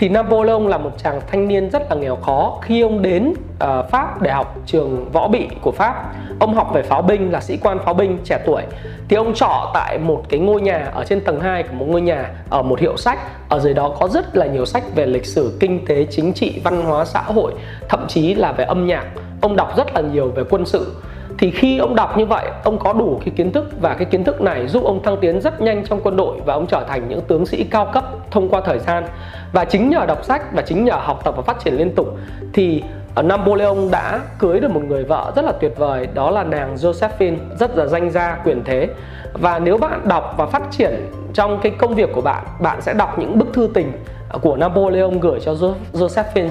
thì 0.00 0.08
Napoleon 0.08 0.58
là 0.58 0.78
một 0.78 0.90
chàng 1.02 1.20
thanh 1.30 1.48
niên 1.48 1.70
rất 1.70 1.82
là 1.90 1.96
nghèo 1.96 2.16
khó. 2.16 2.58
Khi 2.62 2.80
ông 2.80 3.02
đến 3.02 3.28
uh, 3.30 3.90
Pháp 3.90 4.22
để 4.22 4.30
học 4.30 4.56
trường 4.66 5.10
võ 5.12 5.28
bị 5.28 5.48
của 5.60 5.72
Pháp 5.72 6.12
ông 6.38 6.54
học 6.54 6.70
về 6.74 6.82
pháo 6.82 7.02
binh 7.02 7.32
là 7.32 7.40
sĩ 7.40 7.56
quan 7.56 7.78
pháo 7.78 7.94
binh 7.94 8.18
trẻ 8.24 8.40
tuổi. 8.46 8.62
Thì 9.08 9.16
ông 9.16 9.34
trọ 9.34 9.70
tại 9.74 9.98
một 9.98 10.22
cái 10.28 10.40
ngôi 10.40 10.60
nhà 10.60 10.90
ở 10.94 11.04
trên 11.04 11.20
tầng 11.20 11.40
2 11.40 11.62
của 11.62 11.74
một 11.74 11.86
ngôi 11.88 12.00
nhà 12.00 12.30
ở 12.50 12.62
một 12.62 12.80
hiệu 12.80 12.96
sách. 12.96 13.18
Ở 13.48 13.58
dưới 13.58 13.74
đó 13.74 13.96
có 14.00 14.08
rất 14.08 14.36
là 14.36 14.46
nhiều 14.46 14.66
sách 14.66 14.84
về 14.94 15.06
lịch 15.06 15.26
sử 15.26 15.56
kinh 15.60 15.86
tế 15.86 16.06
chính 16.10 16.32
trị 16.32 16.60
văn 16.64 16.82
hóa 16.82 17.04
xã 17.04 17.22
hội 17.22 17.52
thậm 17.88 18.06
chí 18.08 18.34
là 18.34 18.52
về 18.52 18.64
âm 18.64 18.86
nhạc. 18.86 19.06
Ông 19.40 19.56
đọc 19.56 19.76
rất 19.76 19.94
là 19.94 20.00
nhiều 20.00 20.28
về 20.28 20.42
quân 20.50 20.66
sự 20.66 20.94
thì 21.40 21.50
khi 21.50 21.78
ông 21.78 21.94
đọc 21.94 22.18
như 22.18 22.26
vậy, 22.26 22.46
ông 22.64 22.78
có 22.78 22.92
đủ 22.92 23.20
cái 23.24 23.34
kiến 23.36 23.52
thức 23.52 23.64
và 23.80 23.94
cái 23.94 24.04
kiến 24.04 24.24
thức 24.24 24.40
này 24.40 24.68
giúp 24.68 24.84
ông 24.84 25.02
thăng 25.02 25.16
tiến 25.20 25.40
rất 25.40 25.60
nhanh 25.60 25.84
trong 25.84 26.00
quân 26.02 26.16
đội 26.16 26.40
và 26.44 26.54
ông 26.54 26.66
trở 26.66 26.84
thành 26.88 27.08
những 27.08 27.20
tướng 27.20 27.46
sĩ 27.46 27.64
cao 27.64 27.90
cấp 27.92 28.04
thông 28.30 28.48
qua 28.48 28.60
thời 28.64 28.78
gian. 28.78 29.04
Và 29.52 29.64
chính 29.64 29.90
nhờ 29.90 30.06
đọc 30.06 30.24
sách 30.24 30.42
và 30.52 30.62
chính 30.62 30.84
nhờ 30.84 30.94
học 30.94 31.20
tập 31.24 31.34
và 31.36 31.42
phát 31.42 31.60
triển 31.64 31.74
liên 31.74 31.94
tục, 31.94 32.18
thì 32.52 32.82
ờ, 33.14 33.22
Napoleon 33.22 33.74
đã 33.90 34.20
cưới 34.38 34.60
được 34.60 34.70
một 34.70 34.82
người 34.88 35.04
vợ 35.04 35.32
rất 35.36 35.44
là 35.44 35.52
tuyệt 35.52 35.72
vời, 35.76 36.08
đó 36.14 36.30
là 36.30 36.44
nàng 36.44 36.74
Josephine, 36.74 37.36
rất 37.58 37.76
là 37.76 37.86
danh 37.86 38.10
gia, 38.10 38.38
quyền 38.44 38.64
thế. 38.64 38.88
Và 39.32 39.58
nếu 39.58 39.78
bạn 39.78 40.08
đọc 40.08 40.34
và 40.36 40.46
phát 40.46 40.62
triển 40.70 41.10
trong 41.34 41.58
cái 41.62 41.72
công 41.78 41.94
việc 41.94 42.10
của 42.12 42.20
bạn 42.20 42.44
bạn 42.60 42.80
sẽ 42.80 42.94
đọc 42.94 43.18
những 43.18 43.38
bức 43.38 43.52
thư 43.52 43.68
tình 43.74 43.92
ờ, 44.28 44.38
của 44.38 44.56
Napoleon 44.56 45.10
gửi 45.20 45.40
cho 45.40 45.54
Josephine 45.92 46.50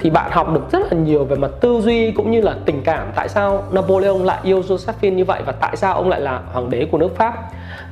thì 0.00 0.10
bạn 0.10 0.30
học 0.30 0.54
được 0.54 0.72
rất 0.72 0.92
là 0.92 0.98
nhiều 0.98 1.24
về 1.24 1.36
mặt 1.36 1.50
tư 1.60 1.80
duy 1.80 2.10
cũng 2.10 2.30
như 2.30 2.40
là 2.40 2.56
tình 2.64 2.82
cảm. 2.82 3.06
Tại 3.14 3.28
sao 3.28 3.64
Napoleon 3.72 4.18
lại 4.24 4.38
yêu 4.42 4.60
Josephine 4.60 5.14
như 5.14 5.24
vậy? 5.24 5.42
Và 5.46 5.52
tại 5.52 5.76
sao 5.76 5.94
ông 5.94 6.08
lại 6.08 6.20
là 6.20 6.40
hoàng 6.52 6.70
đế 6.70 6.86
của 6.90 6.98
nước 6.98 7.16
Pháp? 7.16 7.34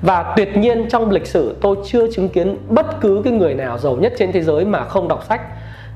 Và 0.02 0.34
tuyệt 0.36 0.56
nhiên 0.56 0.88
trong 0.88 1.10
lịch 1.10 1.26
sử, 1.26 1.56
tôi 1.60 1.76
chưa 1.84 2.12
chứng 2.12 2.28
kiến 2.28 2.56
bất 2.68 3.00
cứ 3.00 3.20
cái 3.24 3.32
người 3.32 3.54
nào 3.54 3.78
giàu 3.78 3.96
nhất 3.96 4.12
trên 4.18 4.32
thế 4.32 4.42
giới 4.42 4.64
mà 4.64 4.84
không 4.84 5.08
đọc 5.08 5.24
sách. 5.28 5.40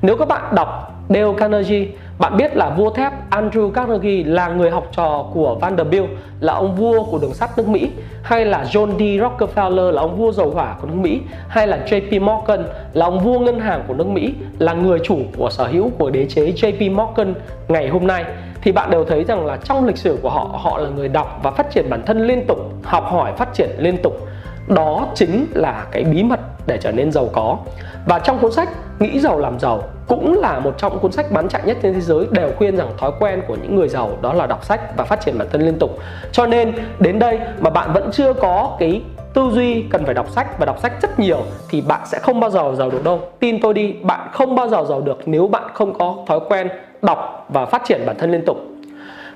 Nếu 0.01 0.17
các 0.17 0.27
bạn 0.27 0.55
đọc 0.55 1.01
Dale 1.09 1.33
Carnegie 1.37 1.85
bạn 2.19 2.37
biết 2.37 2.55
là 2.55 2.69
vua 2.69 2.89
thép 2.89 3.13
Andrew 3.29 3.71
Carnegie 3.71 4.23
là 4.25 4.47
người 4.47 4.69
học 4.69 4.87
trò 4.91 5.25
của 5.33 5.55
Vanderbilt, 5.61 6.09
là 6.39 6.53
ông 6.53 6.75
vua 6.75 7.03
của 7.03 7.17
đường 7.17 7.33
sắt 7.33 7.57
nước 7.57 7.67
Mỹ, 7.67 7.89
hay 8.23 8.45
là 8.45 8.63
John 8.63 8.97
D. 8.97 9.01
Rockefeller 9.01 9.91
là 9.91 10.01
ông 10.01 10.17
vua 10.17 10.31
dầu 10.31 10.51
hỏa 10.51 10.75
của 10.81 10.87
nước 10.87 10.95
Mỹ, 10.95 11.21
hay 11.47 11.67
là 11.67 11.79
JP 11.85 12.21
Morgan 12.21 12.63
là 12.93 13.05
ông 13.05 13.19
vua 13.19 13.39
ngân 13.39 13.59
hàng 13.59 13.83
của 13.87 13.93
nước 13.93 14.07
Mỹ, 14.07 14.33
là 14.59 14.73
người 14.73 14.99
chủ 15.03 15.17
của 15.37 15.49
sở 15.49 15.67
hữu 15.67 15.89
của 15.97 16.09
đế 16.09 16.25
chế 16.25 16.51
JP 16.51 16.95
Morgan 16.95 17.33
ngày 17.67 17.87
hôm 17.87 18.07
nay 18.07 18.25
thì 18.61 18.71
bạn 18.71 18.91
đều 18.91 19.05
thấy 19.05 19.23
rằng 19.23 19.45
là 19.45 19.57
trong 19.63 19.85
lịch 19.85 19.97
sử 19.97 20.17
của 20.21 20.29
họ 20.29 20.49
họ 20.53 20.77
là 20.77 20.89
người 20.89 21.07
đọc 21.07 21.39
và 21.43 21.51
phát 21.51 21.71
triển 21.71 21.89
bản 21.89 22.01
thân 22.05 22.27
liên 22.27 22.47
tục, 22.47 22.57
học 22.83 23.05
hỏi 23.05 23.33
phát 23.37 23.53
triển 23.53 23.69
liên 23.77 23.97
tục 24.03 24.27
đó 24.67 25.07
chính 25.15 25.45
là 25.53 25.85
cái 25.91 26.03
bí 26.03 26.23
mật 26.23 26.39
để 26.67 26.77
trở 26.81 26.91
nên 26.91 27.11
giàu 27.11 27.29
có. 27.33 27.57
Và 28.05 28.19
trong 28.19 28.39
cuốn 28.39 28.51
sách 28.51 28.69
nghĩ 28.99 29.19
giàu 29.19 29.39
làm 29.39 29.59
giàu 29.59 29.83
cũng 30.07 30.39
là 30.39 30.59
một 30.59 30.77
trong 30.77 30.99
cuốn 30.99 31.11
sách 31.11 31.31
bán 31.31 31.47
chạy 31.49 31.61
nhất 31.65 31.77
trên 31.81 31.93
thế 31.93 32.01
giới, 32.01 32.27
đều 32.31 32.49
khuyên 32.57 32.77
rằng 32.77 32.89
thói 32.97 33.11
quen 33.19 33.41
của 33.47 33.55
những 33.55 33.75
người 33.75 33.87
giàu 33.87 34.17
đó 34.21 34.33
là 34.33 34.47
đọc 34.47 34.65
sách 34.65 34.97
và 34.97 35.03
phát 35.03 35.21
triển 35.25 35.37
bản 35.37 35.47
thân 35.51 35.61
liên 35.61 35.79
tục. 35.79 35.99
Cho 36.31 36.45
nên, 36.45 36.73
đến 36.99 37.19
đây 37.19 37.39
mà 37.59 37.69
bạn 37.69 37.93
vẫn 37.93 38.09
chưa 38.11 38.33
có 38.33 38.75
cái 38.79 39.01
tư 39.33 39.49
duy 39.51 39.81
cần 39.89 40.05
phải 40.05 40.13
đọc 40.13 40.29
sách 40.29 40.59
và 40.59 40.65
đọc 40.65 40.79
sách 40.79 41.01
rất 41.01 41.19
nhiều 41.19 41.39
thì 41.69 41.81
bạn 41.81 42.01
sẽ 42.05 42.19
không 42.19 42.39
bao 42.39 42.49
giờ 42.49 42.73
giàu 42.77 42.89
được 42.89 43.03
đâu. 43.03 43.21
Tin 43.39 43.61
tôi 43.61 43.73
đi, 43.73 43.93
bạn 43.93 44.29
không 44.33 44.55
bao 44.55 44.69
giờ 44.69 44.85
giàu 44.89 45.01
được 45.01 45.17
nếu 45.25 45.47
bạn 45.47 45.63
không 45.73 45.97
có 45.99 46.15
thói 46.27 46.39
quen 46.49 46.69
đọc 47.01 47.45
và 47.49 47.65
phát 47.65 47.81
triển 47.85 48.01
bản 48.05 48.15
thân 48.19 48.31
liên 48.31 48.45
tục. 48.45 48.57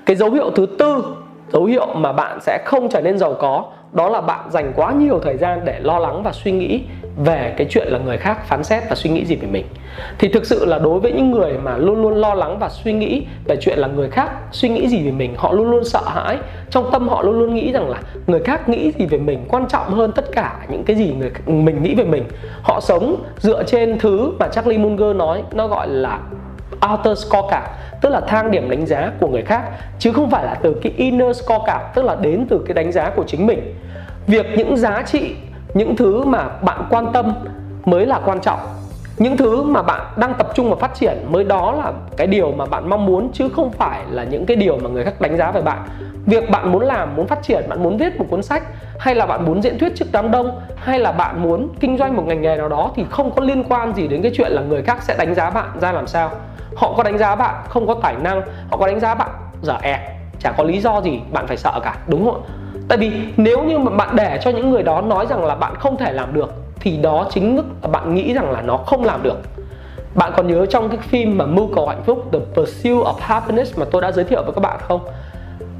Cái 0.06 0.16
dấu 0.16 0.30
hiệu 0.30 0.50
thứ 0.56 0.66
tư 0.78 1.04
dấu 1.52 1.64
hiệu 1.64 1.86
mà 1.94 2.12
bạn 2.12 2.40
sẽ 2.40 2.58
không 2.64 2.88
trở 2.88 3.00
nên 3.00 3.18
giàu 3.18 3.34
có, 3.34 3.64
đó 3.92 4.08
là 4.08 4.20
bạn 4.20 4.50
dành 4.50 4.72
quá 4.76 4.92
nhiều 4.92 5.20
thời 5.22 5.36
gian 5.36 5.64
để 5.64 5.80
lo 5.80 5.98
lắng 5.98 6.22
và 6.22 6.32
suy 6.32 6.52
nghĩ 6.52 6.80
về 7.24 7.54
cái 7.56 7.66
chuyện 7.70 7.88
là 7.88 7.98
người 7.98 8.16
khác 8.16 8.46
phán 8.46 8.64
xét 8.64 8.82
và 8.88 8.94
suy 8.94 9.10
nghĩ 9.10 9.24
gì 9.24 9.36
về 9.36 9.48
mình. 9.48 9.66
Thì 10.18 10.28
thực 10.28 10.46
sự 10.46 10.64
là 10.64 10.78
đối 10.78 11.00
với 11.00 11.12
những 11.12 11.30
người 11.30 11.52
mà 11.62 11.76
luôn 11.76 12.02
luôn 12.02 12.14
lo 12.14 12.34
lắng 12.34 12.58
và 12.58 12.68
suy 12.68 12.92
nghĩ 12.92 13.26
về 13.44 13.56
chuyện 13.60 13.78
là 13.78 13.88
người 13.88 14.10
khác 14.10 14.30
suy 14.52 14.68
nghĩ 14.68 14.88
gì 14.88 15.04
về 15.04 15.10
mình, 15.10 15.34
họ 15.36 15.52
luôn 15.52 15.70
luôn 15.70 15.84
sợ 15.84 16.02
hãi. 16.06 16.38
Trong 16.70 16.90
tâm 16.92 17.08
họ 17.08 17.22
luôn 17.22 17.38
luôn 17.38 17.54
nghĩ 17.54 17.72
rằng 17.72 17.90
là 17.90 17.98
người 18.26 18.40
khác 18.40 18.68
nghĩ 18.68 18.92
gì 18.98 19.06
về 19.06 19.18
mình 19.18 19.44
quan 19.48 19.66
trọng 19.68 19.90
hơn 19.90 20.12
tất 20.12 20.24
cả 20.32 20.66
những 20.68 20.84
cái 20.84 20.96
gì 20.96 21.14
người, 21.18 21.30
mình 21.46 21.82
nghĩ 21.82 21.94
về 21.94 22.04
mình. 22.04 22.24
Họ 22.62 22.80
sống 22.80 23.16
dựa 23.38 23.62
trên 23.62 23.98
thứ 23.98 24.32
mà 24.38 24.48
Charlie 24.48 24.78
Munger 24.78 25.16
nói, 25.16 25.42
nó 25.52 25.68
gọi 25.68 25.88
là 25.88 26.18
outer 26.90 27.18
scorecard, 27.18 27.66
tức 28.00 28.08
là 28.08 28.20
thang 28.20 28.50
điểm 28.50 28.70
đánh 28.70 28.86
giá 28.86 29.10
của 29.20 29.28
người 29.28 29.42
khác, 29.42 29.62
chứ 29.98 30.12
không 30.12 30.30
phải 30.30 30.44
là 30.44 30.54
từ 30.54 30.76
cái 30.82 30.92
inner 30.96 31.42
scorecard, 31.42 31.84
tức 31.94 32.04
là 32.04 32.16
đến 32.20 32.46
từ 32.50 32.64
cái 32.66 32.74
đánh 32.74 32.92
giá 32.92 33.10
của 33.10 33.24
chính 33.26 33.46
mình. 33.46 33.74
Việc 34.26 34.46
những 34.56 34.76
giá 34.76 35.02
trị, 35.06 35.34
những 35.74 35.96
thứ 35.96 36.24
mà 36.24 36.48
bạn 36.62 36.86
quan 36.90 37.12
tâm 37.12 37.34
mới 37.84 38.06
là 38.06 38.20
quan 38.24 38.40
trọng. 38.40 38.60
Những 39.18 39.36
thứ 39.36 39.62
mà 39.62 39.82
bạn 39.82 40.00
đang 40.16 40.34
tập 40.34 40.48
trung 40.54 40.68
vào 40.68 40.78
phát 40.78 40.94
triển 40.94 41.18
mới 41.28 41.44
đó 41.44 41.72
là 41.72 41.92
cái 42.16 42.26
điều 42.26 42.52
mà 42.52 42.66
bạn 42.66 42.90
mong 42.90 43.06
muốn, 43.06 43.30
chứ 43.32 43.48
không 43.56 43.72
phải 43.72 44.00
là 44.10 44.24
những 44.24 44.46
cái 44.46 44.56
điều 44.56 44.78
mà 44.78 44.88
người 44.90 45.04
khác 45.04 45.20
đánh 45.20 45.36
giá 45.36 45.50
về 45.50 45.62
bạn. 45.62 45.78
Việc 46.26 46.50
bạn 46.50 46.72
muốn 46.72 46.82
làm, 46.82 47.16
muốn 47.16 47.26
phát 47.26 47.42
triển, 47.42 47.64
bạn 47.68 47.82
muốn 47.82 47.96
viết 47.96 48.18
một 48.18 48.26
cuốn 48.30 48.42
sách, 48.42 48.62
hay 48.98 49.14
là 49.14 49.26
bạn 49.26 49.44
muốn 49.44 49.62
diễn 49.62 49.78
thuyết 49.78 49.92
trước 49.96 50.06
đám 50.12 50.30
đông, 50.30 50.60
hay 50.76 50.98
là 50.98 51.12
bạn 51.12 51.42
muốn 51.42 51.68
kinh 51.80 51.98
doanh 51.98 52.16
một 52.16 52.22
ngành 52.26 52.42
nghề 52.42 52.56
nào 52.56 52.68
đó, 52.68 52.90
thì 52.96 53.04
không 53.10 53.30
có 53.30 53.42
liên 53.42 53.64
quan 53.64 53.94
gì 53.94 54.08
đến 54.08 54.22
cái 54.22 54.32
chuyện 54.34 54.52
là 54.52 54.62
người 54.62 54.82
khác 54.82 55.02
sẽ 55.02 55.16
đánh 55.18 55.34
giá 55.34 55.50
bạn 55.50 55.68
ra 55.80 55.92
làm 55.92 56.06
sao 56.06 56.30
họ 56.76 56.92
có 56.96 57.02
đánh 57.02 57.18
giá 57.18 57.34
bạn, 57.34 57.54
không 57.68 57.86
có 57.86 57.94
tài 58.02 58.16
năng, 58.16 58.42
họ 58.70 58.76
có 58.76 58.86
đánh 58.86 59.00
giá 59.00 59.14
bạn 59.14 59.30
dở 59.62 59.76
ẹt, 59.82 60.00
chả 60.40 60.52
có 60.52 60.64
lý 60.64 60.80
do 60.80 61.00
gì 61.00 61.20
bạn 61.32 61.46
phải 61.46 61.56
sợ 61.56 61.80
cả, 61.82 61.96
đúng 62.06 62.24
không 62.24 62.42
tại 62.88 62.98
vì 62.98 63.12
nếu 63.36 63.62
như 63.62 63.78
mà 63.78 63.90
bạn 63.90 64.16
để 64.16 64.38
cho 64.42 64.50
những 64.50 64.70
người 64.70 64.82
đó 64.82 65.00
nói 65.00 65.26
rằng 65.26 65.44
là 65.44 65.54
bạn 65.54 65.74
không 65.78 65.96
thể 65.96 66.12
làm 66.12 66.34
được, 66.34 66.54
thì 66.80 66.96
đó 66.96 67.26
chính 67.30 67.56
thức 67.56 67.66
là 67.82 67.88
bạn 67.88 68.14
nghĩ 68.14 68.34
rằng 68.34 68.50
là 68.50 68.62
nó 68.62 68.76
không 68.76 69.04
làm 69.04 69.22
được. 69.22 69.38
Bạn 70.14 70.32
còn 70.36 70.46
nhớ 70.46 70.66
trong 70.66 70.88
cái 70.88 70.98
phim 70.98 71.38
mà 71.38 71.46
mưu 71.46 71.68
cầu 71.74 71.88
hạnh 71.88 72.02
phúc, 72.06 72.24
The 72.32 72.38
Pursuit 72.38 73.04
of 73.06 73.14
Happiness 73.20 73.78
mà 73.78 73.86
tôi 73.90 74.02
đã 74.02 74.12
giới 74.12 74.24
thiệu 74.24 74.42
với 74.42 74.52
các 74.52 74.60
bạn 74.60 74.78
không? 74.88 75.00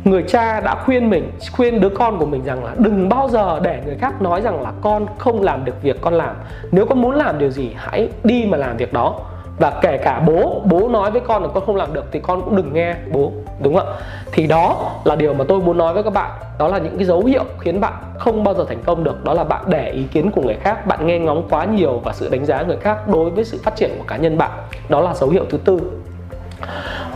Người 0.05 0.25
cha 0.29 0.61
đã 0.61 0.75
khuyên 0.85 1.11
mình, 1.11 1.33
khuyên 1.57 1.81
đứa 1.81 1.89
con 1.89 2.19
của 2.19 2.27
mình 2.27 2.45
rằng 2.45 2.65
là 2.65 2.71
đừng 2.79 3.09
bao 3.09 3.29
giờ 3.29 3.61
để 3.63 3.83
người 3.87 3.97
khác 4.01 4.23
nói 4.23 4.41
rằng 4.41 4.63
là 4.63 4.73
con 4.81 5.07
không 5.19 5.43
làm 5.43 5.65
được 5.65 5.83
việc 5.83 6.01
con 6.01 6.15
làm. 6.15 6.35
Nếu 6.71 6.87
con 6.87 7.03
muốn 7.03 7.15
làm 7.15 7.39
điều 7.39 7.51
gì, 7.51 7.71
hãy 7.77 8.09
đi 8.25 8.47
mà 8.51 8.59
làm 8.59 8.77
việc 8.77 8.93
đó 8.93 9.21
và 9.59 9.73
kể 9.83 9.97
cả 9.97 10.21
bố 10.21 10.63
bố 10.65 10.89
nói 10.89 11.11
với 11.11 11.21
con 11.21 11.43
là 11.43 11.49
con 11.55 11.67
không 11.67 11.77
làm 11.77 11.95
được 11.95 12.05
thì 12.13 12.21
con 12.21 12.43
cũng 12.43 12.57
đừng 12.57 12.73
nghe, 12.73 12.95
bố, 13.13 13.33
đúng 13.63 13.77
không 13.77 13.87
ạ? 13.87 13.93
Thì 14.33 14.47
đó 14.47 14.91
là 15.05 15.17
điều 15.17 15.35
mà 15.35 15.45
tôi 15.49 15.61
muốn 15.61 15.79
nói 15.79 15.95
với 15.95 16.03
các 16.03 16.13
bạn. 16.13 16.31
Đó 16.59 16.69
là 16.69 16.79
những 16.79 16.97
cái 16.97 17.05
dấu 17.05 17.25
hiệu 17.25 17.45
khiến 17.61 17.81
bạn 17.81 17.93
không 18.19 18.45
bao 18.45 18.55
giờ 18.55 18.65
thành 18.69 18.83
công 18.87 19.05
được. 19.05 19.25
Đó 19.25 19.35
là 19.35 19.45
bạn 19.45 19.65
để 19.67 19.91
ý 19.91 20.03
kiến 20.03 20.31
của 20.31 20.43
người 20.43 20.57
khác, 20.61 20.87
bạn 20.87 21.07
nghe 21.07 21.19
ngóng 21.19 21.43
quá 21.51 21.65
nhiều 21.65 22.01
và 22.05 22.13
sự 22.13 22.29
đánh 22.29 22.45
giá 22.45 22.63
người 22.63 22.77
khác 22.77 23.09
đối 23.09 23.31
với 23.31 23.45
sự 23.45 23.61
phát 23.65 23.77
triển 23.77 23.91
của 23.99 24.05
cá 24.07 24.17
nhân 24.17 24.39
bạn. 24.39 24.51
Đó 24.89 25.01
là 25.01 25.15
dấu 25.15 25.31
hiệu 25.31 25.45
thứ 25.51 25.59
tư. 25.59 25.81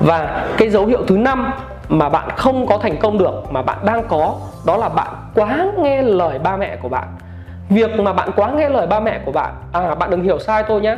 Và 0.00 0.46
cái 0.58 0.70
dấu 0.70 0.86
hiệu 0.86 1.00
thứ 1.08 1.16
năm 1.16 1.52
mà 1.88 2.08
bạn 2.08 2.28
không 2.36 2.66
có 2.66 2.78
thành 2.78 2.96
công 2.96 3.18
được, 3.18 3.42
mà 3.50 3.62
bạn 3.62 3.78
đang 3.84 4.02
có, 4.08 4.34
đó 4.66 4.76
là 4.76 4.88
bạn 4.88 5.14
quá 5.34 5.66
nghe 5.78 6.02
lời 6.02 6.38
ba 6.38 6.56
mẹ 6.56 6.76
của 6.76 6.88
bạn. 6.88 7.08
Việc 7.68 8.00
mà 8.00 8.12
bạn 8.12 8.30
quá 8.36 8.50
nghe 8.50 8.68
lời 8.68 8.86
ba 8.86 9.00
mẹ 9.00 9.20
của 9.24 9.32
bạn 9.32 9.54
à 9.72 9.94
bạn 9.94 10.10
đừng 10.10 10.22
hiểu 10.22 10.38
sai 10.38 10.62
tôi 10.68 10.80
nhé 10.80 10.96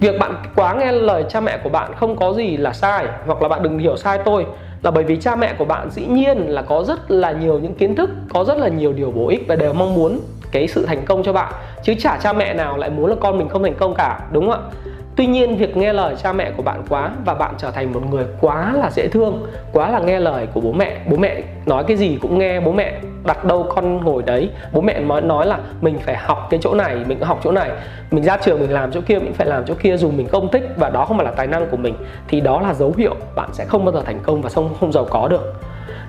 việc 0.00 0.18
bạn 0.18 0.34
quá 0.56 0.74
nghe 0.74 0.92
lời 0.92 1.24
cha 1.28 1.40
mẹ 1.40 1.58
của 1.64 1.68
bạn 1.68 1.92
không 1.96 2.16
có 2.16 2.32
gì 2.32 2.56
là 2.56 2.72
sai, 2.72 3.06
hoặc 3.26 3.42
là 3.42 3.48
bạn 3.48 3.62
đừng 3.62 3.78
hiểu 3.78 3.96
sai 3.96 4.18
tôi, 4.24 4.46
là 4.82 4.90
bởi 4.90 5.04
vì 5.04 5.16
cha 5.16 5.36
mẹ 5.36 5.54
của 5.58 5.64
bạn 5.64 5.90
dĩ 5.90 6.06
nhiên 6.06 6.38
là 6.38 6.62
có 6.62 6.84
rất 6.84 7.10
là 7.10 7.32
nhiều 7.32 7.58
những 7.58 7.74
kiến 7.74 7.94
thức, 7.94 8.10
có 8.34 8.44
rất 8.44 8.58
là 8.58 8.68
nhiều 8.68 8.92
điều 8.92 9.10
bổ 9.10 9.28
ích 9.28 9.44
và 9.48 9.56
đều 9.56 9.72
mong 9.72 9.94
muốn 9.94 10.20
cái 10.52 10.68
sự 10.68 10.86
thành 10.86 11.04
công 11.04 11.22
cho 11.22 11.32
bạn. 11.32 11.52
Chứ 11.82 11.94
chả 11.98 12.18
cha 12.22 12.32
mẹ 12.32 12.54
nào 12.54 12.76
lại 12.76 12.90
muốn 12.90 13.10
là 13.10 13.16
con 13.20 13.38
mình 13.38 13.48
không 13.48 13.62
thành 13.62 13.74
công 13.74 13.94
cả, 13.94 14.20
đúng 14.32 14.50
không 14.50 14.70
ạ? 14.70 14.85
Tuy 15.16 15.26
nhiên 15.26 15.56
việc 15.56 15.76
nghe 15.76 15.92
lời 15.92 16.14
cha 16.22 16.32
mẹ 16.32 16.50
của 16.56 16.62
bạn 16.62 16.82
quá 16.88 17.10
và 17.24 17.34
bạn 17.34 17.54
trở 17.58 17.70
thành 17.70 17.92
một 17.92 18.00
người 18.10 18.24
quá 18.40 18.72
là 18.72 18.90
dễ 18.90 19.08
thương, 19.08 19.46
quá 19.72 19.90
là 19.90 19.98
nghe 19.98 20.20
lời 20.20 20.46
của 20.54 20.60
bố 20.60 20.72
mẹ. 20.72 20.96
Bố 21.10 21.16
mẹ 21.16 21.42
nói 21.66 21.84
cái 21.84 21.96
gì 21.96 22.18
cũng 22.22 22.38
nghe, 22.38 22.60
bố 22.60 22.72
mẹ 22.72 23.00
đặt 23.24 23.44
đâu 23.44 23.66
con 23.68 24.04
ngồi 24.04 24.22
đấy. 24.22 24.50
Bố 24.72 24.80
mẹ 24.80 25.00
nói 25.00 25.20
nói 25.20 25.46
là 25.46 25.58
mình 25.80 25.98
phải 25.98 26.16
học 26.16 26.46
cái 26.50 26.60
chỗ 26.62 26.74
này, 26.74 26.96
mình 27.06 27.20
học 27.20 27.40
chỗ 27.44 27.52
này, 27.52 27.70
mình 28.10 28.24
ra 28.24 28.36
trường 28.36 28.60
mình 28.60 28.72
làm 28.72 28.92
chỗ 28.92 29.00
kia, 29.06 29.18
mình 29.18 29.32
phải 29.32 29.46
làm 29.46 29.64
chỗ 29.64 29.74
kia 29.82 29.96
dù 29.96 30.10
mình 30.10 30.28
không 30.28 30.50
thích 30.52 30.68
và 30.76 30.90
đó 30.90 31.04
không 31.04 31.16
phải 31.16 31.24
là 31.24 31.32
tài 31.32 31.46
năng 31.46 31.66
của 31.70 31.76
mình 31.76 31.94
thì 32.28 32.40
đó 32.40 32.60
là 32.60 32.74
dấu 32.74 32.94
hiệu 32.96 33.14
bạn 33.34 33.48
sẽ 33.52 33.64
không 33.64 33.84
bao 33.84 33.94
giờ 33.94 34.02
thành 34.06 34.20
công 34.22 34.42
và 34.42 34.50
không 34.50 34.74
không 34.80 34.92
giàu 34.92 35.06
có 35.10 35.28
được. 35.28 35.54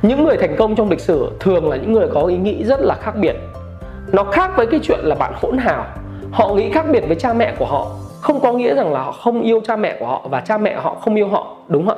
Những 0.01 0.25
người 0.25 0.37
thành 0.37 0.55
công 0.55 0.75
trong 0.75 0.89
lịch 0.89 0.99
sử 0.99 1.31
thường 1.39 1.69
là 1.69 1.77
những 1.77 1.93
người 1.93 2.07
có 2.13 2.21
ý 2.21 2.37
nghĩ 2.37 2.63
rất 2.63 2.79
là 2.79 2.95
khác 3.01 3.15
biệt. 3.15 3.35
Nó 4.11 4.23
khác 4.23 4.51
với 4.55 4.67
cái 4.67 4.79
chuyện 4.83 4.99
là 5.03 5.15
bạn 5.15 5.33
hỗn 5.35 5.57
hào. 5.57 5.85
Họ 6.31 6.53
nghĩ 6.53 6.71
khác 6.71 6.85
biệt 6.91 7.03
với 7.07 7.15
cha 7.15 7.33
mẹ 7.33 7.53
của 7.59 7.65
họ 7.65 7.87
không 8.27 8.39
có 8.39 8.53
nghĩa 8.53 8.75
rằng 8.75 8.93
là 8.93 9.01
họ 9.01 9.11
không 9.11 9.41
yêu 9.41 9.61
cha 9.67 9.75
mẹ 9.75 9.95
của 9.99 10.05
họ 10.05 10.21
và 10.29 10.41
cha 10.41 10.57
mẹ 10.57 10.75
họ 10.75 10.95
không 11.01 11.15
yêu 11.15 11.27
họ, 11.27 11.55
đúng 11.67 11.87
không 11.87 11.97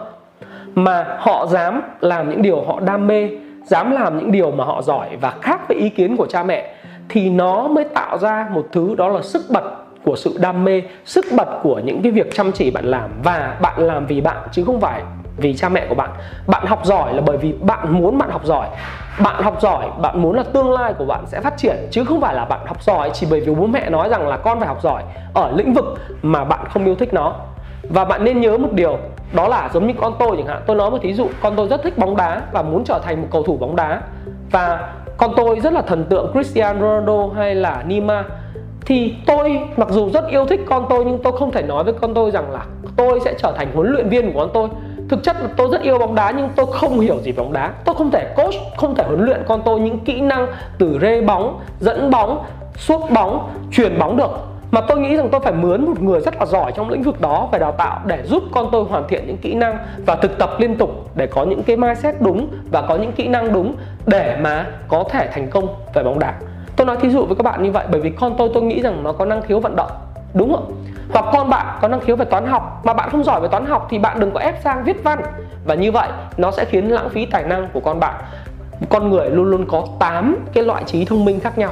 mà 0.75 1.17
họ 1.19 1.45
dám 1.45 1.81
làm 2.01 2.29
những 2.29 2.41
điều 2.41 2.61
họ 2.61 2.79
đam 2.79 3.07
mê, 3.07 3.29
dám 3.65 3.91
làm 3.91 4.17
những 4.17 4.31
điều 4.31 4.51
mà 4.51 4.63
họ 4.63 4.81
giỏi 4.81 5.07
và 5.21 5.33
khác 5.41 5.61
với 5.67 5.77
ý 5.77 5.89
kiến 5.89 6.17
của 6.17 6.25
cha 6.25 6.43
mẹ, 6.43 6.73
thì 7.09 7.29
nó 7.29 7.67
mới 7.67 7.83
tạo 7.83 8.17
ra 8.17 8.47
một 8.51 8.65
thứ 8.71 8.95
đó 8.95 9.07
là 9.07 9.21
sức 9.21 9.41
bật 9.49 9.63
của 10.03 10.15
sự 10.15 10.37
đam 10.41 10.63
mê, 10.63 10.81
sức 11.05 11.25
bật 11.37 11.47
của 11.63 11.79
những 11.79 12.01
cái 12.01 12.11
việc 12.11 12.35
chăm 12.35 12.51
chỉ 12.51 12.71
bạn 12.71 12.85
làm. 12.85 13.09
Và 13.23 13.57
bạn 13.61 13.81
làm 13.81 14.05
vì 14.05 14.21
bạn, 14.21 14.37
chứ 14.51 14.63
không 14.65 14.81
phải 14.81 15.01
vì 15.37 15.55
cha 15.55 15.69
mẹ 15.69 15.85
của 15.89 15.95
bạn. 15.95 16.09
Bạn 16.47 16.65
học 16.65 16.85
giỏi 16.85 17.13
là 17.13 17.21
bởi 17.25 17.37
vì 17.37 17.53
bạn 17.61 17.93
muốn 17.93 18.17
bạn 18.17 18.29
học 18.29 18.45
giỏi 18.45 18.67
bạn 19.23 19.43
học 19.43 19.61
giỏi, 19.61 19.89
bạn 20.01 20.21
muốn 20.21 20.35
là 20.35 20.43
tương 20.43 20.71
lai 20.71 20.93
của 20.93 21.05
bạn 21.05 21.23
sẽ 21.27 21.41
phát 21.41 21.57
triển, 21.57 21.75
chứ 21.91 22.03
không 22.03 22.21
phải 22.21 22.35
là 22.35 22.45
bạn 22.45 22.59
học 22.65 22.83
giỏi 22.83 23.09
chỉ 23.13 23.27
bởi 23.29 23.39
vì 23.39 23.55
bố 23.55 23.65
mẹ 23.65 23.89
nói 23.89 24.09
rằng 24.09 24.27
là 24.27 24.37
con 24.37 24.59
phải 24.59 24.67
học 24.67 24.81
giỏi 24.81 25.03
ở 25.33 25.51
lĩnh 25.55 25.73
vực 25.73 25.85
mà 26.21 26.43
bạn 26.43 26.65
không 26.69 26.85
yêu 26.85 26.95
thích 26.95 27.13
nó. 27.13 27.33
Và 27.89 28.05
bạn 28.05 28.23
nên 28.23 28.41
nhớ 28.41 28.57
một 28.57 28.71
điều, 28.71 28.97
đó 29.33 29.47
là 29.47 29.69
giống 29.73 29.87
như 29.87 29.93
con 30.01 30.13
tôi 30.19 30.37
chẳng 30.37 30.47
hạn, 30.47 30.61
tôi 30.67 30.75
nói 30.75 30.91
một 30.91 30.97
thí 31.01 31.13
dụ, 31.13 31.27
con 31.41 31.55
tôi 31.55 31.67
rất 31.67 31.83
thích 31.83 31.97
bóng 31.97 32.15
đá 32.15 32.41
và 32.51 32.61
muốn 32.61 32.83
trở 32.83 32.99
thành 33.03 33.21
một 33.21 33.27
cầu 33.31 33.43
thủ 33.43 33.57
bóng 33.57 33.75
đá. 33.75 34.01
Và 34.51 34.93
con 35.17 35.33
tôi 35.35 35.59
rất 35.59 35.73
là 35.73 35.81
thần 35.81 36.05
tượng 36.05 36.31
Cristiano 36.31 36.79
Ronaldo 36.79 37.27
hay 37.35 37.55
là 37.55 37.83
Neymar. 37.87 38.25
Thì 38.85 39.15
tôi 39.25 39.61
mặc 39.77 39.87
dù 39.89 40.09
rất 40.09 40.27
yêu 40.27 40.45
thích 40.45 40.61
con 40.69 40.85
tôi, 40.89 41.05
nhưng 41.05 41.19
tôi 41.23 41.33
không 41.39 41.51
thể 41.51 41.61
nói 41.61 41.83
với 41.83 41.93
con 41.93 42.13
tôi 42.13 42.31
rằng 42.31 42.51
là 42.51 42.65
tôi 42.97 43.19
sẽ 43.25 43.33
trở 43.37 43.51
thành 43.57 43.67
huấn 43.75 43.91
luyện 43.91 44.09
viên 44.09 44.33
của 44.33 44.39
con 44.39 44.49
tôi 44.53 44.69
thực 45.09 45.23
chất 45.23 45.35
là 45.41 45.47
tôi 45.57 45.67
rất 45.71 45.81
yêu 45.81 45.97
bóng 45.97 46.15
đá 46.15 46.31
nhưng 46.31 46.49
tôi 46.55 46.65
không 46.71 46.99
hiểu 46.99 47.19
gì 47.23 47.31
bóng 47.31 47.53
đá. 47.53 47.71
Tôi 47.85 47.95
không 47.95 48.11
thể 48.11 48.33
coach, 48.35 48.53
không 48.77 48.95
thể 48.95 49.03
huấn 49.07 49.25
luyện 49.25 49.43
con 49.47 49.61
tôi 49.65 49.79
những 49.79 49.99
kỹ 49.99 50.21
năng 50.21 50.47
từ 50.77 50.99
rê 51.01 51.21
bóng, 51.21 51.59
dẫn 51.79 52.09
bóng, 52.11 52.43
suốt 52.77 53.11
bóng 53.11 53.49
truyền 53.71 53.99
bóng 53.99 54.17
được. 54.17 54.31
Mà 54.71 54.81
tôi 54.81 54.99
nghĩ 54.99 55.15
rằng 55.15 55.29
tôi 55.31 55.41
phải 55.41 55.53
mướn 55.53 55.85
một 55.85 56.01
người 56.01 56.19
rất 56.21 56.35
là 56.39 56.45
giỏi 56.45 56.71
trong 56.75 56.89
lĩnh 56.89 57.03
vực 57.03 57.21
đó 57.21 57.49
về 57.51 57.59
đào 57.59 57.71
tạo 57.71 57.99
để 58.05 58.23
giúp 58.25 58.43
con 58.51 58.69
tôi 58.71 58.83
hoàn 58.83 59.07
thiện 59.07 59.27
những 59.27 59.37
kỹ 59.37 59.53
năng 59.53 59.77
và 60.05 60.15
thực 60.15 60.37
tập 60.37 60.49
liên 60.59 60.75
tục 60.75 61.09
để 61.15 61.27
có 61.27 61.43
những 61.43 61.63
cái 61.63 61.77
mindset 61.77 62.21
đúng 62.21 62.47
và 62.71 62.81
có 62.81 62.95
những 62.95 63.11
kỹ 63.11 63.27
năng 63.27 63.53
đúng 63.53 63.75
để 64.05 64.37
mà 64.41 64.65
có 64.87 65.03
thể 65.09 65.29
thành 65.33 65.47
công 65.49 65.67
về 65.93 66.03
bóng 66.03 66.19
đá. 66.19 66.33
Tôi 66.75 66.87
nói 66.87 66.97
thí 67.01 67.09
dụ 67.09 67.25
với 67.25 67.35
các 67.35 67.43
bạn 67.43 67.63
như 67.63 67.71
vậy 67.71 67.85
bởi 67.91 68.01
vì 68.01 68.09
con 68.09 68.35
tôi 68.37 68.49
tôi 68.53 68.63
nghĩ 68.63 68.81
rằng 68.81 69.03
nó 69.03 69.11
có 69.11 69.25
năng 69.25 69.41
khiếu 69.41 69.59
vận 69.59 69.75
động 69.75 69.91
đúng 70.33 70.53
không? 70.53 70.71
Hoặc 71.13 71.25
con 71.33 71.49
bạn 71.49 71.77
có 71.81 71.87
năng 71.87 71.99
khiếu 71.99 72.15
về 72.15 72.25
toán 72.25 72.47
học 72.47 72.81
mà 72.83 72.93
bạn 72.93 73.09
không 73.09 73.23
giỏi 73.23 73.41
về 73.41 73.47
toán 73.47 73.65
học 73.65 73.87
thì 73.89 73.99
bạn 73.99 74.19
đừng 74.19 74.31
có 74.31 74.39
ép 74.39 74.61
sang 74.63 74.83
viết 74.83 75.03
văn. 75.03 75.21
Và 75.65 75.75
như 75.75 75.91
vậy 75.91 76.09
nó 76.37 76.51
sẽ 76.51 76.65
khiến 76.65 76.89
lãng 76.89 77.09
phí 77.09 77.25
tài 77.25 77.43
năng 77.43 77.67
của 77.73 77.79
con 77.79 77.99
bạn. 77.99 78.15
Con 78.89 79.09
người 79.09 79.29
luôn 79.29 79.45
luôn 79.45 79.65
có 79.67 79.87
8 79.99 80.35
cái 80.53 80.63
loại 80.63 80.83
trí 80.83 81.05
thông 81.05 81.25
minh 81.25 81.39
khác 81.39 81.57
nhau. 81.57 81.71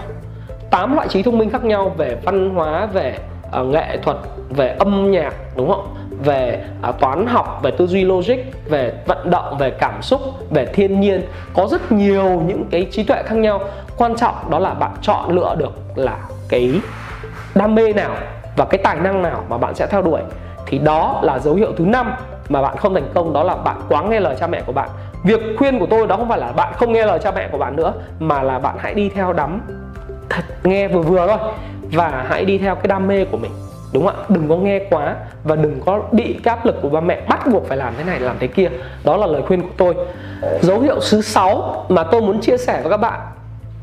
8 0.69 0.95
loại 0.95 1.07
trí 1.07 1.23
thông 1.23 1.37
minh 1.37 1.49
khác 1.49 1.63
nhau 1.63 1.91
về 1.97 2.17
văn 2.23 2.49
hóa 2.55 2.85
về 2.85 3.17
uh, 3.61 3.67
nghệ 3.67 3.97
thuật 3.97 4.17
về 4.49 4.75
âm 4.79 5.11
nhạc 5.11 5.33
đúng 5.55 5.69
không? 5.69 5.95
Về 6.23 6.65
uh, 6.89 6.99
toán 6.99 7.27
học 7.27 7.59
về 7.63 7.71
tư 7.71 7.87
duy 7.87 8.03
logic 8.03 8.37
về 8.69 8.93
vận 9.05 9.29
động 9.29 9.57
về 9.57 9.69
cảm 9.69 10.01
xúc 10.01 10.21
về 10.49 10.65
thiên 10.65 10.99
nhiên. 10.99 11.21
Có 11.53 11.67
rất 11.71 11.91
nhiều 11.91 12.41
những 12.47 12.65
cái 12.71 12.87
trí 12.91 13.03
tuệ 13.03 13.23
khác 13.23 13.35
nhau. 13.35 13.59
Quan 13.97 14.15
trọng 14.15 14.35
đó 14.49 14.59
là 14.59 14.73
bạn 14.73 14.91
chọn 15.01 15.35
lựa 15.35 15.55
được 15.57 15.73
là 15.95 16.17
cái 16.49 16.81
đam 17.55 17.75
mê 17.75 17.93
nào 17.93 18.15
và 18.57 18.65
cái 18.65 18.77
tài 18.83 18.95
năng 18.95 19.21
nào 19.21 19.43
mà 19.49 19.57
bạn 19.57 19.75
sẽ 19.75 19.87
theo 19.87 20.01
đuổi 20.01 20.21
thì 20.65 20.77
đó 20.77 21.19
là 21.23 21.39
dấu 21.39 21.55
hiệu 21.55 21.71
thứ 21.77 21.85
năm 21.85 22.13
mà 22.49 22.61
bạn 22.61 22.77
không 22.77 22.93
thành 22.93 23.09
công, 23.13 23.33
đó 23.33 23.43
là 23.43 23.55
bạn 23.55 23.77
quá 23.89 24.03
nghe 24.03 24.19
lời 24.19 24.35
cha 24.39 24.47
mẹ 24.47 24.61
của 24.65 24.71
bạn. 24.71 24.89
Việc 25.23 25.41
khuyên 25.57 25.79
của 25.79 25.85
tôi 25.85 26.07
đó 26.07 26.17
không 26.17 26.29
phải 26.29 26.39
là 26.39 26.51
bạn 26.51 26.73
không 26.73 26.93
nghe 26.93 27.05
lời 27.05 27.19
cha 27.19 27.31
mẹ 27.31 27.47
của 27.51 27.57
bạn 27.57 27.75
nữa, 27.75 27.93
mà 28.19 28.43
là 28.43 28.59
bạn 28.59 28.75
hãy 28.79 28.93
đi 28.93 29.09
theo 29.09 29.33
đắm 29.33 29.61
thật 30.29 30.43
nghe 30.63 30.87
vừa 30.87 31.01
vừa 31.01 31.27
thôi. 31.27 31.37
Và 31.91 32.25
hãy 32.27 32.45
đi 32.45 32.57
theo 32.57 32.75
cái 32.75 32.87
đam 32.87 33.07
mê 33.07 33.25
của 33.25 33.37
mình, 33.37 33.51
đúng 33.93 34.05
không 34.05 34.15
ạ? 34.15 34.25
Đừng 34.29 34.49
có 34.49 34.55
nghe 34.55 34.79
quá 34.89 35.15
và 35.43 35.55
đừng 35.55 35.81
có 35.85 36.01
bị 36.11 36.39
cái 36.43 36.55
áp 36.55 36.65
lực 36.65 36.75
của 36.81 36.89
ba 36.89 36.99
mẹ 36.99 37.21
bắt 37.29 37.47
buộc 37.51 37.67
phải 37.67 37.77
làm 37.77 37.93
thế 37.97 38.03
này, 38.03 38.19
làm 38.19 38.35
thế 38.39 38.47
kia. 38.47 38.69
Đó 39.03 39.17
là 39.17 39.27
lời 39.27 39.41
khuyên 39.47 39.61
của 39.61 39.73
tôi. 39.77 39.95
Dấu 40.61 40.79
hiệu 40.79 40.99
thứ 41.11 41.21
sáu 41.21 41.85
mà 41.89 42.03
tôi 42.03 42.21
muốn 42.21 42.41
chia 42.41 42.57
sẻ 42.57 42.81
với 42.81 42.91
các 42.91 42.97
bạn 42.97 43.19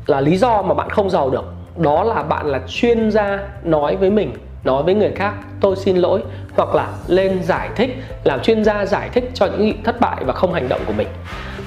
là 0.05 0.21
lý 0.21 0.37
do 0.37 0.61
mà 0.61 0.73
bạn 0.73 0.89
không 0.89 1.09
giàu 1.09 1.29
được. 1.29 1.45
Đó 1.77 2.03
là 2.03 2.23
bạn 2.23 2.45
là 2.45 2.59
chuyên 2.67 3.11
gia 3.11 3.39
nói 3.63 3.95
với 3.95 4.09
mình 4.09 4.33
nói 4.65 4.83
với 4.83 4.93
người 4.93 5.11
khác, 5.15 5.33
tôi 5.61 5.75
xin 5.75 5.97
lỗi, 5.97 6.23
hoặc 6.55 6.75
là 6.75 6.87
lên 7.07 7.43
giải 7.43 7.69
thích 7.75 7.97
làm 8.23 8.39
chuyên 8.39 8.63
gia 8.63 8.85
giải 8.85 9.09
thích 9.09 9.31
cho 9.33 9.45
những 9.45 9.83
thất 9.83 9.99
bại 9.99 10.23
và 10.25 10.33
không 10.33 10.53
hành 10.53 10.69
động 10.69 10.81
của 10.87 10.93
mình. 10.93 11.07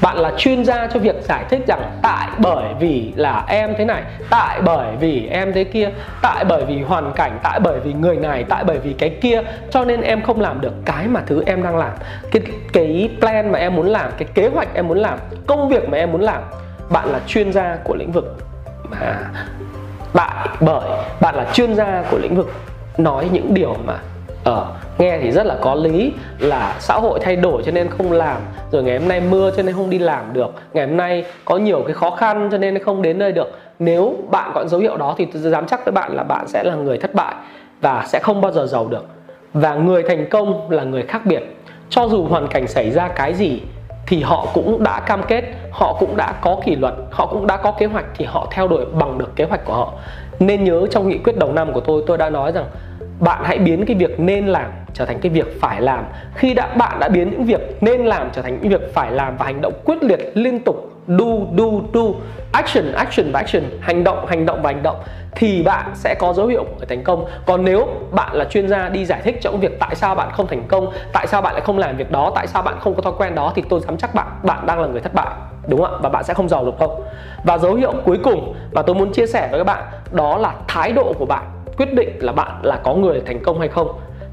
Bạn 0.02 0.16
là 0.16 0.32
chuyên 0.36 0.64
gia 0.64 0.86
cho 0.86 1.00
việc 1.00 1.16
giải 1.22 1.44
thích 1.50 1.60
rằng, 1.66 1.98
tại 2.02 2.28
bởi 2.38 2.74
vì 2.80 3.12
là 3.16 3.44
em 3.48 3.74
thế 3.78 3.84
này, 3.84 4.02
tại 4.30 4.62
bởi 4.62 4.96
vì 5.00 5.26
em 5.26 5.52
thế 5.52 5.64
kia, 5.64 5.90
tại 6.22 6.44
bởi 6.44 6.64
vì 6.64 6.82
hoàn 6.82 7.12
cảnh, 7.12 7.38
tại 7.42 7.60
bởi 7.60 7.80
vì 7.80 7.92
người 7.92 8.16
này, 8.16 8.44
tại 8.48 8.64
bởi 8.64 8.78
vì 8.78 8.92
cái 8.92 9.10
kia, 9.10 9.42
cho 9.70 9.84
nên 9.84 10.00
em 10.00 10.22
không 10.22 10.40
làm 10.40 10.60
được 10.60 10.72
cái 10.84 11.06
mà 11.06 11.20
thứ 11.26 11.42
em 11.46 11.62
đang 11.62 11.76
làm. 11.76 11.92
Cái 12.32 12.42
cái 12.72 13.10
plan 13.20 13.52
mà 13.52 13.58
em 13.58 13.74
muốn 13.74 13.86
làm, 13.86 14.10
cái 14.18 14.28
kế 14.34 14.48
hoạch 14.48 14.74
em 14.74 14.88
muốn 14.88 14.98
làm, 14.98 15.18
công 15.46 15.68
việc 15.68 15.88
mà 15.88 15.98
em 15.98 16.12
muốn 16.12 16.20
làm, 16.20 16.42
bạn 16.90 17.08
là 17.08 17.20
chuyên 17.26 17.52
gia 17.52 17.76
của 17.84 17.94
lĩnh 17.94 18.12
vực. 18.12 18.36
Mà 18.90 19.18
tại 20.12 20.48
bởi 20.60 20.88
bạn 21.20 21.34
là 21.34 21.46
chuyên 21.52 21.74
gia 21.74 22.04
của 22.10 22.18
lĩnh 22.18 22.36
vực 22.36 22.52
nói 22.98 23.28
những 23.32 23.54
điều 23.54 23.74
mà 23.86 23.98
ở 24.44 24.60
uh, 24.60 25.00
nghe 25.00 25.18
thì 25.22 25.30
rất 25.30 25.46
là 25.46 25.56
có 25.60 25.74
lý 25.74 26.12
là 26.38 26.76
xã 26.78 26.94
hội 26.94 27.20
thay 27.22 27.36
đổi 27.36 27.62
cho 27.62 27.72
nên 27.72 27.88
không 27.90 28.12
làm 28.12 28.40
rồi 28.72 28.82
ngày 28.82 28.98
hôm 28.98 29.08
nay 29.08 29.20
mưa 29.20 29.50
cho 29.56 29.62
nên 29.62 29.74
không 29.74 29.90
đi 29.90 29.98
làm 29.98 30.32
được 30.32 30.54
ngày 30.72 30.86
hôm 30.86 30.96
nay 30.96 31.24
có 31.44 31.56
nhiều 31.56 31.82
cái 31.86 31.94
khó 31.94 32.10
khăn 32.10 32.48
cho 32.52 32.58
nên 32.58 32.78
không 32.78 33.02
đến 33.02 33.18
nơi 33.18 33.32
được. 33.32 33.58
Nếu 33.78 34.16
bạn 34.30 34.50
có 34.54 34.64
dấu 34.64 34.80
hiệu 34.80 34.96
đó 34.96 35.14
thì 35.18 35.24
tôi 35.24 35.42
dám 35.42 35.66
chắc 35.66 35.84
với 35.84 35.92
bạn 35.92 36.16
là 36.16 36.22
bạn 36.22 36.48
sẽ 36.48 36.64
là 36.64 36.74
người 36.74 36.98
thất 36.98 37.14
bại 37.14 37.34
và 37.80 38.04
sẽ 38.06 38.18
không 38.18 38.40
bao 38.40 38.52
giờ 38.52 38.66
giàu 38.66 38.88
được. 38.88 39.06
Và 39.52 39.74
người 39.74 40.02
thành 40.02 40.28
công 40.30 40.70
là 40.70 40.84
người 40.84 41.02
khác 41.02 41.26
biệt. 41.26 41.42
Cho 41.90 42.08
dù 42.08 42.24
hoàn 42.24 42.48
cảnh 42.48 42.68
xảy 42.68 42.90
ra 42.90 43.08
cái 43.08 43.34
gì 43.34 43.62
thì 44.06 44.22
họ 44.22 44.46
cũng 44.54 44.82
đã 44.82 45.00
cam 45.00 45.22
kết 45.22 45.44
họ 45.70 45.96
cũng 46.00 46.16
đã 46.16 46.32
có 46.40 46.56
kỷ 46.64 46.76
luật 46.76 46.94
họ 47.10 47.26
cũng 47.26 47.46
đã 47.46 47.56
có 47.56 47.72
kế 47.72 47.86
hoạch 47.86 48.04
thì 48.16 48.24
họ 48.24 48.48
theo 48.50 48.68
đuổi 48.68 48.84
bằng 48.92 49.18
được 49.18 49.36
kế 49.36 49.44
hoạch 49.44 49.64
của 49.64 49.74
họ. 49.74 49.92
Nên 50.38 50.64
nhớ 50.64 50.86
trong 50.90 51.08
nghị 51.08 51.18
quyết 51.18 51.38
đầu 51.38 51.52
năm 51.52 51.72
của 51.72 51.80
tôi 51.80 52.02
tôi 52.06 52.18
đã 52.18 52.30
nói 52.30 52.52
rằng 52.52 52.64
bạn 53.20 53.42
hãy 53.44 53.58
biến 53.58 53.84
cái 53.86 53.96
việc 53.96 54.20
nên 54.20 54.46
làm 54.46 54.70
trở 54.94 55.04
thành 55.04 55.18
cái 55.20 55.30
việc 55.30 55.60
phải 55.60 55.80
làm. 55.80 56.04
Khi 56.34 56.54
đã, 56.54 56.66
bạn 56.66 56.98
đã 57.00 57.08
biến 57.08 57.30
những 57.30 57.44
việc 57.44 57.82
nên 57.82 58.04
làm 58.04 58.30
trở 58.32 58.42
thành 58.42 58.58
những 58.60 58.70
việc 58.70 58.94
phải 58.94 59.12
làm 59.12 59.36
và 59.36 59.46
hành 59.46 59.60
động 59.60 59.72
quyết 59.84 60.02
liệt, 60.02 60.32
liên 60.34 60.60
tục 60.64 60.92
do 61.06 61.24
do 61.56 61.64
do 61.94 62.00
action 62.52 62.92
action 62.92 63.32
và 63.32 63.40
action, 63.40 63.62
hành 63.80 64.04
động 64.04 64.26
hành 64.26 64.46
động 64.46 64.62
và 64.62 64.70
hành 64.72 64.82
động, 64.82 64.96
thì 65.34 65.62
bạn 65.62 65.90
sẽ 65.94 66.14
có 66.18 66.32
dấu 66.32 66.46
hiệu 66.46 66.64
của 66.64 66.84
thành 66.88 67.04
công. 67.04 67.24
Còn 67.46 67.64
nếu 67.64 67.88
bạn 68.10 68.34
là 68.34 68.44
chuyên 68.44 68.68
gia 68.68 68.88
đi 68.88 69.04
giải 69.04 69.20
thích 69.24 69.38
trong 69.40 69.60
việc 69.60 69.80
tại 69.80 69.94
sao 69.94 70.14
bạn 70.14 70.28
không 70.32 70.46
thành 70.46 70.62
công, 70.68 70.92
tại 71.12 71.26
sao 71.26 71.42
bạn 71.42 71.54
lại 71.54 71.62
không 71.66 71.78
làm 71.78 71.96
việc 71.96 72.10
đó, 72.10 72.32
tại 72.34 72.46
sao 72.46 72.62
bạn 72.62 72.74
không 72.80 72.94
có 72.94 73.02
thói 73.02 73.12
quen 73.18 73.34
đó, 73.34 73.52
thì 73.54 73.62
tôi 73.68 73.80
dám 73.80 73.96
chắc 73.96 74.14
bạn 74.14 74.26
bạn 74.42 74.66
đang 74.66 74.80
là 74.80 74.86
người 74.86 75.00
thất 75.00 75.14
bại, 75.14 75.28
đúng 75.68 75.80
không 75.80 75.92
ạ? 75.92 75.98
Và 76.02 76.08
bạn 76.08 76.24
sẽ 76.24 76.34
không 76.34 76.48
giàu 76.48 76.64
được 76.64 76.78
đâu 76.80 77.04
và 77.44 77.58
dấu 77.58 77.74
hiệu 77.74 77.92
cuối 78.04 78.18
cùng 78.24 78.54
mà 78.72 78.82
tôi 78.82 78.94
muốn 78.94 79.12
chia 79.12 79.26
sẻ 79.26 79.48
với 79.50 79.60
các 79.60 79.64
bạn, 79.64 79.82
đó 80.12 80.38
là 80.38 80.54
thái 80.68 80.92
độ 80.92 81.12
của 81.18 81.26
bạn 81.26 81.44
quyết 81.78 81.94
định 81.94 82.08
là 82.20 82.32
bạn 82.32 82.50
là 82.62 82.76
có 82.76 82.94
người 82.94 83.20
thành 83.26 83.42
công 83.42 83.58
hay 83.58 83.68
không. 83.68 83.88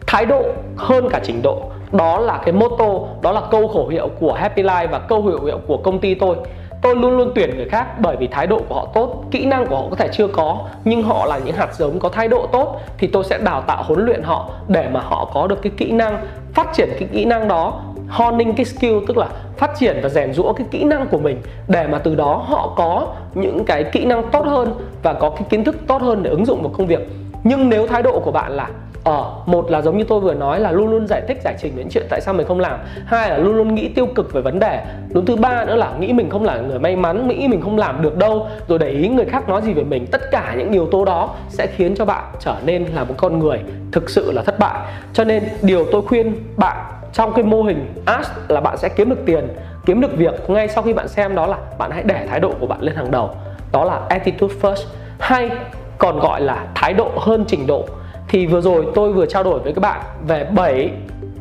Thái 0.07 0.25
độ 0.25 0.43
hơn 0.77 1.09
cả 1.09 1.19
trình 1.23 1.41
độ, 1.41 1.61
đó 1.91 2.19
là 2.19 2.37
cái 2.45 2.51
motto, 2.53 2.85
đó 3.21 3.31
là 3.31 3.41
câu 3.51 3.67
khẩu 3.67 3.87
hiệu 3.87 4.09
của 4.19 4.33
Happy 4.33 4.63
Life 4.63 4.87
và 4.87 4.99
câu 4.99 5.21
khẩu 5.21 5.45
hiệu 5.45 5.59
của 5.67 5.77
công 5.77 5.99
ty 5.99 6.15
tôi. 6.15 6.35
Tôi 6.81 6.95
luôn 6.95 7.17
luôn 7.17 7.31
tuyển 7.35 7.55
người 7.55 7.69
khác 7.69 7.99
bởi 7.99 8.15
vì 8.15 8.27
thái 8.27 8.47
độ 8.47 8.59
của 8.69 8.75
họ 8.75 8.87
tốt, 8.93 9.23
kỹ 9.31 9.45
năng 9.45 9.67
của 9.67 9.75
họ 9.75 9.83
có 9.89 9.95
thể 9.95 10.07
chưa 10.11 10.27
có, 10.27 10.57
nhưng 10.83 11.03
họ 11.03 11.25
là 11.25 11.39
những 11.45 11.55
hạt 11.55 11.75
giống 11.75 11.99
có 11.99 12.09
thái 12.09 12.27
độ 12.27 12.47
tốt 12.51 12.79
thì 12.97 13.07
tôi 13.07 13.23
sẽ 13.23 13.37
đào 13.37 13.61
tạo 13.61 13.83
huấn 13.83 14.05
luyện 14.05 14.23
họ 14.23 14.49
để 14.67 14.89
mà 14.91 14.99
họ 14.99 15.31
có 15.33 15.47
được 15.47 15.61
cái 15.61 15.71
kỹ 15.77 15.91
năng, 15.91 16.25
phát 16.53 16.67
triển 16.73 16.89
cái 16.99 17.09
kỹ 17.13 17.25
năng 17.25 17.47
đó. 17.47 17.81
Honing 18.09 18.53
cái 18.53 18.65
skill 18.65 18.97
tức 19.07 19.17
là 19.17 19.27
phát 19.57 19.71
triển 19.79 19.99
và 20.03 20.09
rèn 20.09 20.33
rũa 20.33 20.53
cái 20.53 20.67
kỹ 20.71 20.83
năng 20.83 21.07
của 21.07 21.17
mình 21.17 21.41
để 21.67 21.87
mà 21.87 21.97
từ 21.97 22.15
đó 22.15 22.45
họ 22.47 22.73
có 22.75 23.07
những 23.33 23.65
cái 23.65 23.83
kỹ 23.83 24.05
năng 24.05 24.29
tốt 24.31 24.45
hơn 24.45 24.73
và 25.03 25.13
có 25.13 25.29
cái 25.29 25.43
kiến 25.49 25.63
thức 25.63 25.75
tốt 25.87 26.01
hơn 26.01 26.23
để 26.23 26.29
ứng 26.29 26.45
dụng 26.45 26.61
vào 26.61 26.71
công 26.77 26.87
việc 26.87 27.09
nhưng 27.45 27.69
nếu 27.69 27.87
thái 27.87 28.03
độ 28.03 28.19
của 28.19 28.31
bạn 28.31 28.51
là 28.51 28.69
ở 29.03 29.21
ờ, 29.21 29.31
một 29.45 29.71
là 29.71 29.81
giống 29.81 29.97
như 29.97 30.03
tôi 30.03 30.19
vừa 30.19 30.33
nói 30.33 30.59
là 30.59 30.71
luôn 30.71 30.89
luôn 30.89 31.07
giải 31.07 31.21
thích 31.27 31.41
giải 31.43 31.55
trình 31.61 31.73
những 31.75 31.89
chuyện 31.89 32.05
tại 32.09 32.21
sao 32.21 32.33
mình 32.33 32.47
không 32.47 32.59
làm 32.59 32.79
hai 33.05 33.29
là 33.29 33.37
luôn 33.37 33.55
luôn 33.55 33.75
nghĩ 33.75 33.87
tiêu 33.87 34.07
cực 34.15 34.33
về 34.33 34.41
vấn 34.41 34.59
đề 34.59 34.85
đúng 35.09 35.25
thứ 35.25 35.35
ba 35.35 35.65
nữa 35.65 35.75
là 35.75 35.93
nghĩ 35.99 36.13
mình 36.13 36.29
không 36.29 36.43
là 36.43 36.57
người 36.57 36.79
may 36.79 36.95
mắn 36.95 37.27
nghĩ 37.27 37.47
mình 37.47 37.61
không 37.61 37.77
làm 37.77 38.01
được 38.01 38.17
đâu 38.17 38.47
rồi 38.67 38.79
để 38.79 38.89
ý 38.89 39.07
người 39.09 39.25
khác 39.25 39.49
nói 39.49 39.61
gì 39.61 39.73
về 39.73 39.83
mình 39.83 40.07
tất 40.11 40.21
cả 40.31 40.55
những 40.57 40.71
yếu 40.71 40.87
tố 40.87 41.05
đó 41.05 41.35
sẽ 41.49 41.67
khiến 41.67 41.95
cho 41.95 42.05
bạn 42.05 42.23
trở 42.39 42.55
nên 42.65 42.85
là 42.85 43.03
một 43.03 43.13
con 43.17 43.39
người 43.39 43.59
thực 43.91 44.09
sự 44.09 44.31
là 44.31 44.41
thất 44.41 44.59
bại. 44.59 44.79
Cho 45.13 45.23
nên 45.23 45.43
điều 45.61 45.85
tôi 45.91 46.01
khuyên 46.01 46.35
bạn 46.57 46.77
trong 47.13 47.33
cái 47.33 47.43
mô 47.43 47.63
hình 47.63 47.93
ask 48.05 48.51
là 48.51 48.61
bạn 48.61 48.77
sẽ 48.77 48.89
kiếm 48.89 49.09
được 49.09 49.19
tiền 49.25 49.47
kiếm 49.85 50.01
được 50.01 50.17
việc 50.17 50.49
ngay 50.49 50.67
sau 50.67 50.83
khi 50.83 50.93
bạn 50.93 51.07
xem 51.07 51.35
đó 51.35 51.47
là 51.47 51.57
bạn 51.77 51.91
hãy 51.91 52.03
để 52.05 52.27
thái 52.29 52.39
độ 52.39 52.51
của 52.59 52.67
bạn 52.67 52.81
lên 52.81 52.95
hàng 52.95 53.11
đầu. 53.11 53.29
Đó 53.71 53.85
là 53.85 54.01
attitude 54.09 54.55
first. 54.61 54.85
Hay 55.19 55.49
còn 55.97 56.19
gọi 56.19 56.41
là 56.41 56.67
thái 56.75 56.93
độ 56.93 57.11
hơn 57.17 57.45
trình 57.47 57.67
độ 57.67 57.85
thì 58.27 58.45
vừa 58.45 58.61
rồi 58.61 58.85
tôi 58.95 59.13
vừa 59.13 59.25
trao 59.25 59.43
đổi 59.43 59.59
với 59.59 59.73
các 59.73 59.81
bạn 59.81 60.01
về 60.27 60.43
7 60.55 60.91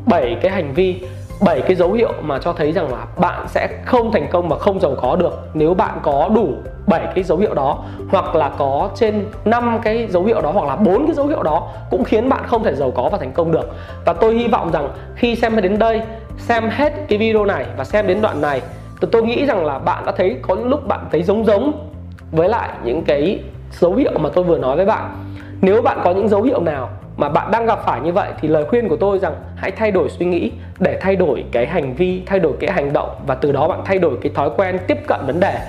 7 0.05 0.37
cái 0.41 0.51
hành 0.51 0.73
vi 0.73 1.01
7 1.41 1.61
cái 1.61 1.75
dấu 1.75 1.93
hiệu 1.93 2.13
mà 2.21 2.39
cho 2.39 2.53
thấy 2.53 2.71
rằng 2.71 2.91
là 2.91 3.05
bạn 3.17 3.47
sẽ 3.47 3.67
không 3.85 4.11
thành 4.11 4.27
công 4.31 4.49
và 4.49 4.57
không 4.57 4.79
giàu 4.79 4.95
có 5.01 5.15
được 5.15 5.49
nếu 5.53 5.73
bạn 5.73 5.99
có 6.03 6.29
đủ 6.35 6.53
7 6.87 7.07
cái 7.15 7.23
dấu 7.23 7.37
hiệu 7.37 7.53
đó 7.53 7.83
hoặc 8.11 8.35
là 8.35 8.49
có 8.57 8.89
trên 8.95 9.25
5 9.45 9.79
cái 9.83 10.07
dấu 10.09 10.23
hiệu 10.23 10.41
đó 10.41 10.51
hoặc 10.51 10.67
là 10.67 10.75
bốn 10.75 11.05
cái 11.05 11.15
dấu 11.15 11.27
hiệu 11.27 11.43
đó 11.43 11.71
cũng 11.91 12.03
khiến 12.03 12.29
bạn 12.29 12.43
không 12.47 12.63
thể 12.63 12.75
giàu 12.75 12.91
có 12.91 13.09
và 13.11 13.17
thành 13.17 13.31
công 13.31 13.51
được. 13.51 13.75
Và 14.05 14.13
tôi 14.13 14.35
hy 14.35 14.47
vọng 14.47 14.71
rằng 14.71 14.89
khi 15.15 15.35
xem 15.35 15.61
đến 15.61 15.79
đây, 15.79 16.01
xem 16.37 16.69
hết 16.69 16.93
cái 17.07 17.17
video 17.19 17.45
này 17.45 17.65
và 17.77 17.83
xem 17.83 18.07
đến 18.07 18.21
đoạn 18.21 18.41
này 18.41 18.61
thì 19.01 19.07
tôi 19.11 19.23
nghĩ 19.23 19.45
rằng 19.45 19.65
là 19.65 19.79
bạn 19.79 20.05
đã 20.05 20.11
thấy 20.11 20.35
có 20.41 20.55
những 20.55 20.67
lúc 20.67 20.87
bạn 20.87 21.07
thấy 21.11 21.23
giống 21.23 21.45
giống 21.45 21.71
với 22.31 22.49
lại 22.49 22.69
những 22.83 23.03
cái 23.03 23.39
dấu 23.79 23.95
hiệu 23.95 24.11
mà 24.19 24.29
tôi 24.33 24.43
vừa 24.43 24.57
nói 24.57 24.75
với 24.75 24.85
bạn. 24.85 25.25
Nếu 25.61 25.81
bạn 25.81 25.99
có 26.03 26.11
những 26.11 26.29
dấu 26.29 26.41
hiệu 26.41 26.61
nào 26.61 26.89
mà 27.17 27.29
bạn 27.29 27.51
đang 27.51 27.65
gặp 27.65 27.79
phải 27.85 28.01
như 28.01 28.11
vậy 28.11 28.29
thì 28.41 28.47
lời 28.47 28.65
khuyên 28.65 28.89
của 28.89 28.95
tôi 28.95 29.19
rằng 29.19 29.33
hãy 29.55 29.71
thay 29.71 29.91
đổi 29.91 30.09
suy 30.09 30.25
nghĩ 30.25 30.51
để 30.79 30.97
thay 31.01 31.15
đổi 31.15 31.45
cái 31.51 31.65
hành 31.65 31.93
vi, 31.93 32.21
thay 32.25 32.39
đổi 32.39 32.53
cái 32.59 32.71
hành 32.71 32.93
động 32.93 33.09
và 33.27 33.35
từ 33.35 33.51
đó 33.51 33.67
bạn 33.67 33.81
thay 33.85 33.99
đổi 33.99 34.17
cái 34.21 34.31
thói 34.35 34.49
quen 34.57 34.79
tiếp 34.87 34.97
cận 35.07 35.19
vấn 35.27 35.39
đề. 35.39 35.59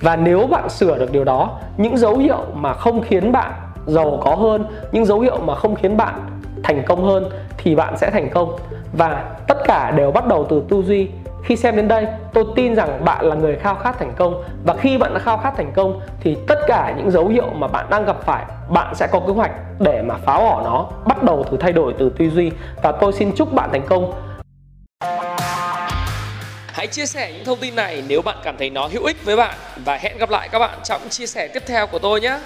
Và 0.00 0.16
nếu 0.16 0.46
bạn 0.46 0.68
sửa 0.68 0.98
được 0.98 1.12
điều 1.12 1.24
đó, 1.24 1.58
những 1.76 1.96
dấu 1.96 2.18
hiệu 2.18 2.38
mà 2.54 2.72
không 2.72 3.02
khiến 3.02 3.32
bạn 3.32 3.52
giàu 3.86 4.20
có 4.24 4.34
hơn, 4.34 4.64
những 4.92 5.04
dấu 5.04 5.20
hiệu 5.20 5.38
mà 5.44 5.54
không 5.54 5.74
khiến 5.74 5.96
bạn 5.96 6.14
thành 6.62 6.82
công 6.86 7.04
hơn 7.04 7.30
thì 7.58 7.74
bạn 7.74 7.96
sẽ 7.96 8.10
thành 8.10 8.30
công. 8.30 8.56
Và 8.92 9.24
tất 9.48 9.58
cả 9.64 9.90
đều 9.96 10.10
bắt 10.10 10.26
đầu 10.26 10.46
từ 10.48 10.62
tư 10.68 10.82
duy 10.82 11.08
khi 11.44 11.56
xem 11.56 11.76
đến 11.76 11.88
đây, 11.88 12.06
tôi 12.32 12.44
tin 12.56 12.74
rằng 12.74 13.04
bạn 13.04 13.24
là 13.24 13.34
người 13.34 13.56
khao 13.56 13.74
khát 13.74 13.98
thành 13.98 14.12
công. 14.16 14.44
Và 14.64 14.74
khi 14.80 14.98
bạn 14.98 15.14
đã 15.14 15.20
khao 15.20 15.38
khát 15.38 15.52
thành 15.56 15.72
công, 15.72 16.00
thì 16.20 16.36
tất 16.46 16.58
cả 16.66 16.94
những 16.96 17.10
dấu 17.10 17.28
hiệu 17.28 17.50
mà 17.54 17.66
bạn 17.66 17.86
đang 17.90 18.04
gặp 18.04 18.16
phải, 18.22 18.44
bạn 18.68 18.94
sẽ 18.94 19.06
có 19.06 19.20
kế 19.26 19.32
hoạch 19.32 19.50
để 19.78 20.02
mà 20.02 20.14
phá 20.14 20.38
bỏ 20.38 20.62
nó, 20.64 20.88
bắt 21.06 21.22
đầu 21.22 21.44
từ 21.50 21.56
thay 21.60 21.72
đổi 21.72 21.94
từ 21.98 22.10
tư 22.18 22.30
duy. 22.30 22.50
Và 22.82 22.92
tôi 22.92 23.12
xin 23.12 23.32
chúc 23.36 23.52
bạn 23.52 23.68
thành 23.72 23.86
công. 23.86 24.12
Hãy 26.66 26.86
chia 26.86 27.06
sẻ 27.06 27.32
những 27.32 27.44
thông 27.44 27.58
tin 27.58 27.76
này 27.76 28.04
nếu 28.08 28.22
bạn 28.22 28.36
cảm 28.44 28.56
thấy 28.58 28.70
nó 28.70 28.88
hữu 28.92 29.04
ích 29.04 29.24
với 29.24 29.36
bạn. 29.36 29.54
Và 29.84 29.96
hẹn 29.96 30.18
gặp 30.18 30.30
lại 30.30 30.48
các 30.52 30.58
bạn 30.58 30.78
trong 30.82 31.00
chia 31.08 31.26
sẻ 31.26 31.48
tiếp 31.54 31.62
theo 31.66 31.86
của 31.86 31.98
tôi 31.98 32.20
nhé. 32.20 32.38